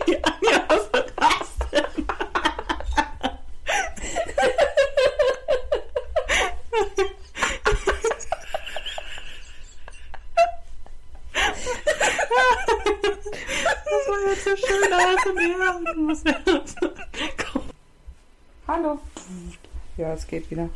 [0.07, 0.17] ja,
[0.51, 2.05] ja, was war das denn?
[13.03, 15.93] Das war jetzt so schön ASMR.
[15.93, 16.35] Du musst ja
[17.51, 17.61] Komm.
[18.67, 18.99] Hallo.
[19.97, 20.69] Ja, es geht wieder.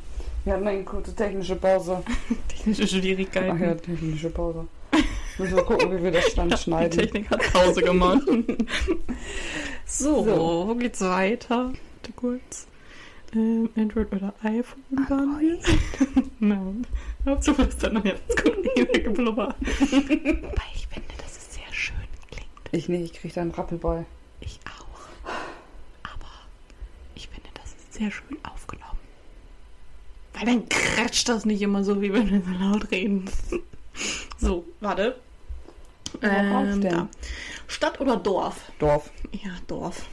[0.43, 2.03] Wir hatten eine kurze technische Pause.
[2.47, 3.81] Technische Ach ja, Schwierigkeiten.
[3.81, 4.67] technische Pause.
[5.37, 6.97] Müssen wir gucken, wie wir das dann Die schneiden.
[6.97, 8.21] Technik hat Pause gemacht.
[9.85, 10.65] so, So.
[10.67, 11.71] wo geht's weiter?
[11.73, 12.67] Warte kurz.
[13.33, 15.59] Ähm, Android oder iPhone waren wir?
[16.39, 16.87] Nein.
[17.25, 19.55] Hauptsache ist dann noch jetzt gut weggeblubbert.
[19.59, 21.95] Wobei ich finde, dass es sehr schön
[22.31, 22.47] klingt.
[22.71, 24.05] Ich nicht, ich krieg da einen Rappel bei.
[24.39, 25.31] Ich auch.
[26.03, 26.29] Aber
[27.15, 28.64] ich finde, das ist sehr schön aufgenommen.
[30.37, 33.25] Weil dann kretscht das nicht immer so, wie wenn wir so laut reden.
[34.37, 35.15] so, warte.
[36.21, 36.91] Worauf Ähm, denn?
[36.91, 37.07] da.
[37.67, 38.71] Stadt oder Dorf?
[38.79, 39.11] Dorf.
[39.31, 40.07] Ja, Dorf.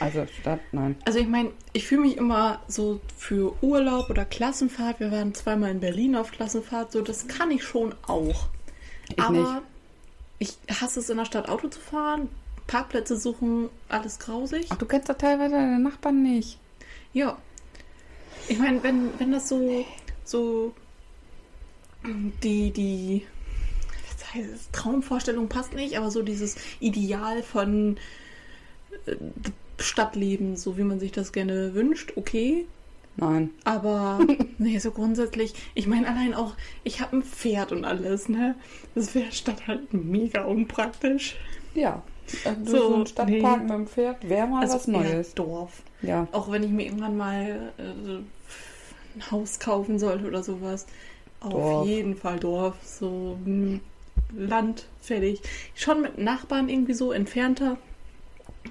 [0.00, 0.96] Also Stadt, nein.
[1.04, 5.00] Also ich meine, ich fühle mich immer so für Urlaub oder Klassenfahrt.
[5.00, 6.92] Wir waren zweimal in Berlin auf Klassenfahrt.
[6.92, 8.48] So, das kann ich schon auch.
[9.08, 9.62] Ich Aber
[10.40, 10.58] nicht.
[10.68, 12.28] ich hasse es in der Stadt Auto zu fahren.
[12.66, 14.66] Parkplätze suchen, alles grausig.
[14.68, 16.58] Ach, du kennst doch teilweise deine Nachbarn nicht.
[17.12, 17.38] Ja.
[18.48, 19.84] Ich meine, wenn, wenn das so,
[20.24, 20.72] so
[22.42, 23.26] die, die
[24.06, 27.96] was heißt Traumvorstellung passt nicht, aber so dieses Ideal von
[29.06, 29.16] äh,
[29.78, 32.66] Stadtleben, so wie man sich das gerne wünscht, okay.
[33.16, 33.50] Nein.
[33.64, 34.20] Aber
[34.58, 38.54] nee, so grundsätzlich, ich meine allein auch, ich habe ein Pferd und alles, ne?
[38.94, 41.36] Das wäre Stadt halt mega unpraktisch.
[41.74, 42.02] Ja.
[42.44, 43.62] Also So, so, ein Stadtpark nee.
[43.62, 45.34] mit dem Pferd wäre mal Also was Neues.
[45.34, 45.82] Dorf.
[46.02, 46.28] Ja.
[46.32, 48.20] Auch wenn ich mir irgendwann mal äh,
[49.16, 50.86] ein Haus kaufen sollte oder sowas.
[51.40, 51.86] Auf Dorf.
[51.86, 52.74] jeden Fall Dorf.
[52.84, 53.38] So
[54.36, 55.40] Land, fertig.
[55.74, 57.78] Schon mit Nachbarn irgendwie so entfernter.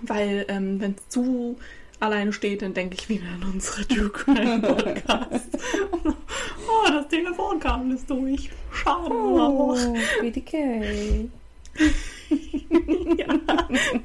[0.02, 1.58] Weil, ähm, wenn es zu
[2.00, 5.58] alleine steht, dann denke ich wieder an unsere Crime Podcast.
[6.04, 8.50] oh, das Telefonkabel ist durch.
[8.72, 9.14] Schade.
[9.14, 9.76] Oh,
[10.22, 11.30] BDK.
[12.30, 13.28] Ja,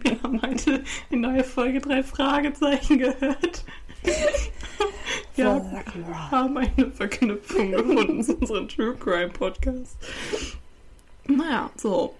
[0.03, 3.64] wir haben heute die neue Folge drei Fragezeichen gehört.
[5.37, 5.55] Ja,
[5.95, 9.97] wir haben eine Verknüpfung gefunden zu unserem True Crime Podcast.
[11.26, 12.14] Naja, so.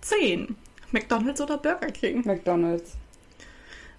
[0.00, 0.56] 10.
[0.90, 2.22] McDonalds oder Burger King?
[2.26, 2.92] McDonalds.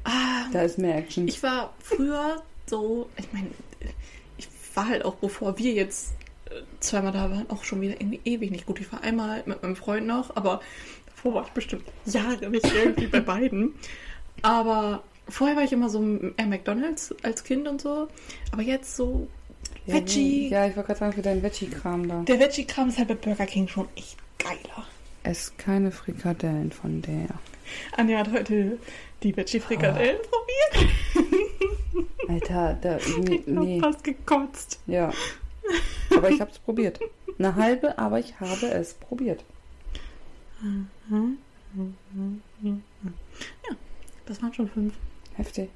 [0.04, 1.28] Ah, Da ist mehr Action.
[1.28, 3.50] ich war früher so, ich meine,
[4.38, 6.14] ich war halt auch, bevor wir jetzt
[6.50, 8.80] äh, zweimal da waren, auch schon wieder irgendwie ewig nicht gut.
[8.80, 10.62] Ich war einmal mit meinem Freund noch, aber
[11.08, 13.74] davor war ich bestimmt Jahre nicht irgendwie bei beiden.
[14.42, 16.04] Aber vorher war ich immer so
[16.38, 18.08] eher McDonalds als Kind und so.
[18.52, 19.28] Aber jetzt so
[19.86, 20.50] ja, Veggie.
[20.50, 22.22] Ja, ich wollte gerade sagen, für deinen Veggie-Kram da.
[22.24, 24.86] Der Veggie-Kram ist halt bei Burger King schon echt geiler.
[25.24, 27.28] Ess keine Frikadellen von der.
[27.98, 28.78] Anja hat heute
[29.24, 30.94] die Veggie-Frikadellen probiert.
[32.30, 33.80] Alter, da, nee, Ich hab nee.
[33.80, 34.80] fast gekotzt.
[34.88, 35.12] Ja.
[36.16, 37.00] Aber ich habe es probiert.
[37.38, 39.44] Eine halbe, aber ich habe es probiert.
[44.26, 44.94] Das waren schon fünf.
[45.40, 45.70] Heftig.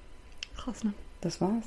[0.57, 0.93] Krass, ne?
[1.21, 1.63] Das war's.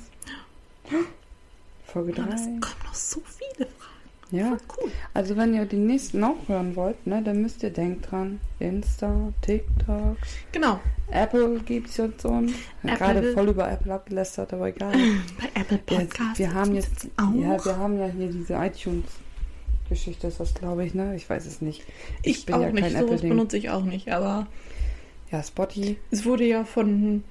[1.85, 2.47] Folge Und es 3.
[2.59, 3.93] kommen noch so viele Fragen.
[4.29, 4.57] Ja.
[4.77, 4.91] Cool.
[5.13, 8.39] Also wenn ihr die nächsten auch hören wollt, ne, dann müsst ihr denkt dran.
[8.59, 10.17] Insta, TikTok,
[10.51, 10.79] Genau.
[11.09, 12.97] Apple gibt's jetzt und Apple.
[12.97, 14.91] gerade voll über Apple abgelästert, aber egal.
[15.39, 16.37] Bei Apple Podcasts.
[16.39, 17.33] wir haben jetzt auch.
[17.33, 19.05] ja, wir haben ja hier diese iTunes
[19.87, 21.15] Geschichte ist das, glaube ich, ne?
[21.15, 21.83] Ich weiß es nicht.
[22.21, 22.93] ich bin auch ja nicht.
[22.93, 24.11] kein Sowas benutze ich auch nicht.
[24.11, 24.47] Aber
[25.31, 27.23] Ja, Spotty, es wurde ja von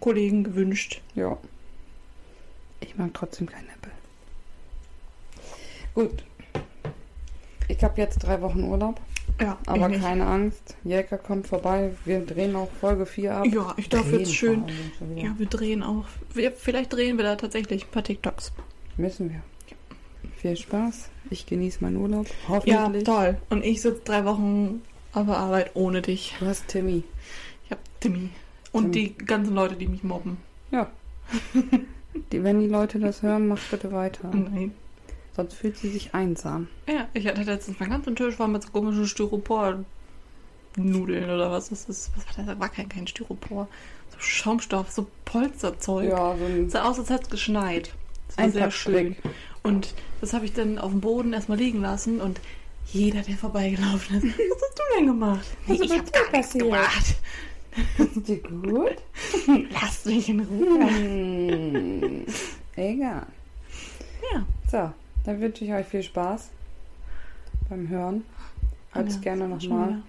[0.00, 1.00] Kollegen gewünscht.
[1.14, 1.36] ja.
[2.80, 3.90] Ich mag trotzdem kein Apple.
[5.94, 6.24] Gut.
[7.68, 9.00] Ich habe jetzt drei Wochen Urlaub,
[9.40, 10.76] Ja, aber keine Angst.
[10.84, 11.92] Jäger kommt vorbei.
[12.04, 13.46] Wir drehen auch Folge 4 ab.
[13.46, 14.64] Ja, ich darf Drehen jetzt schön.
[15.16, 16.04] Ja, wir drehen auch.
[16.34, 18.52] Wir, vielleicht drehen wir da tatsächlich ein paar TikToks.
[18.98, 19.42] Müssen wir.
[20.36, 21.08] Viel Spaß.
[21.30, 22.26] Ich genieße meinen Urlaub.
[22.66, 23.04] Ja, Hoffentlich.
[23.04, 23.38] toll.
[23.50, 24.82] Und ich sitze drei Wochen
[25.12, 26.34] auf der Arbeit ohne dich.
[26.38, 27.02] Du hast Timmy.
[27.64, 28.28] Ich hab Timmy.
[28.76, 29.14] Und Timmy.
[29.18, 30.36] die ganzen Leute, die mich mobben.
[30.70, 30.88] Ja.
[32.32, 34.30] die, wenn die Leute das hören, mach bitte weiter.
[34.32, 34.72] Nein.
[35.34, 36.68] Sonst fühlt sie sich einsam.
[36.88, 41.84] Ja, ich hatte letztens meinen ganzen Tisch war mit so komischen Styropor-Nudeln oder was das
[41.88, 42.10] ist.
[42.16, 42.58] Was war das?
[42.60, 43.68] War kein, kein Styropor.
[44.10, 46.10] So Schaumstoff, so Polsterzeug.
[46.10, 47.92] Ja, so ein Sah aus, als hätte es geschneit.
[48.28, 49.16] Das war Ein sehr Packstrick.
[49.22, 49.32] schön.
[49.62, 52.40] Und das habe ich dann auf dem Boden erstmal liegen lassen und
[52.86, 55.46] jeder, der vorbeigelaufen ist, was hast du denn gemacht?
[55.66, 56.64] Was ist ich mit hab dir gar nichts passiert?
[56.64, 57.14] gemacht.
[57.98, 58.96] Ist dir gut?
[59.70, 60.88] Lass mich in Ruhe.
[60.88, 62.26] Hm,
[62.76, 63.26] egal.
[64.32, 64.46] Ja.
[64.70, 64.92] So,
[65.24, 66.50] dann wünsche ich euch viel Spaß
[67.68, 68.24] beim Hören.
[68.92, 70.02] Hört es Ja, gerne nochmal.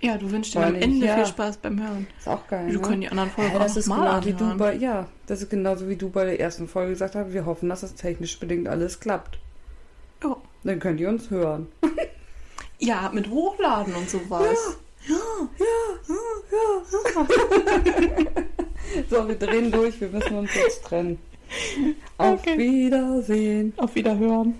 [0.00, 1.14] Ja, du wünschst dir am Ende ja.
[1.14, 2.06] viel Spaß beim Hören.
[2.18, 2.66] Ist auch geil.
[2.66, 2.80] Wir ne?
[2.80, 5.42] können die anderen Folgen Ja, auch das ist nochmal genau wie du bei, ja, das
[5.42, 7.32] ist genauso wie du bei der ersten Folge gesagt hast.
[7.32, 9.38] Wir hoffen, dass das technisch bedingt alles klappt.
[10.24, 10.36] Ja.
[10.64, 11.68] Dann könnt ihr uns hören.
[12.84, 14.76] Ja, mit Hochladen und sowas.
[19.08, 20.00] So, wir drehen durch.
[20.00, 21.18] Wir müssen uns jetzt trennen.
[22.18, 22.58] Auf Okay.
[22.58, 23.72] Wiedersehen.
[23.76, 24.54] Auf Wiederhören.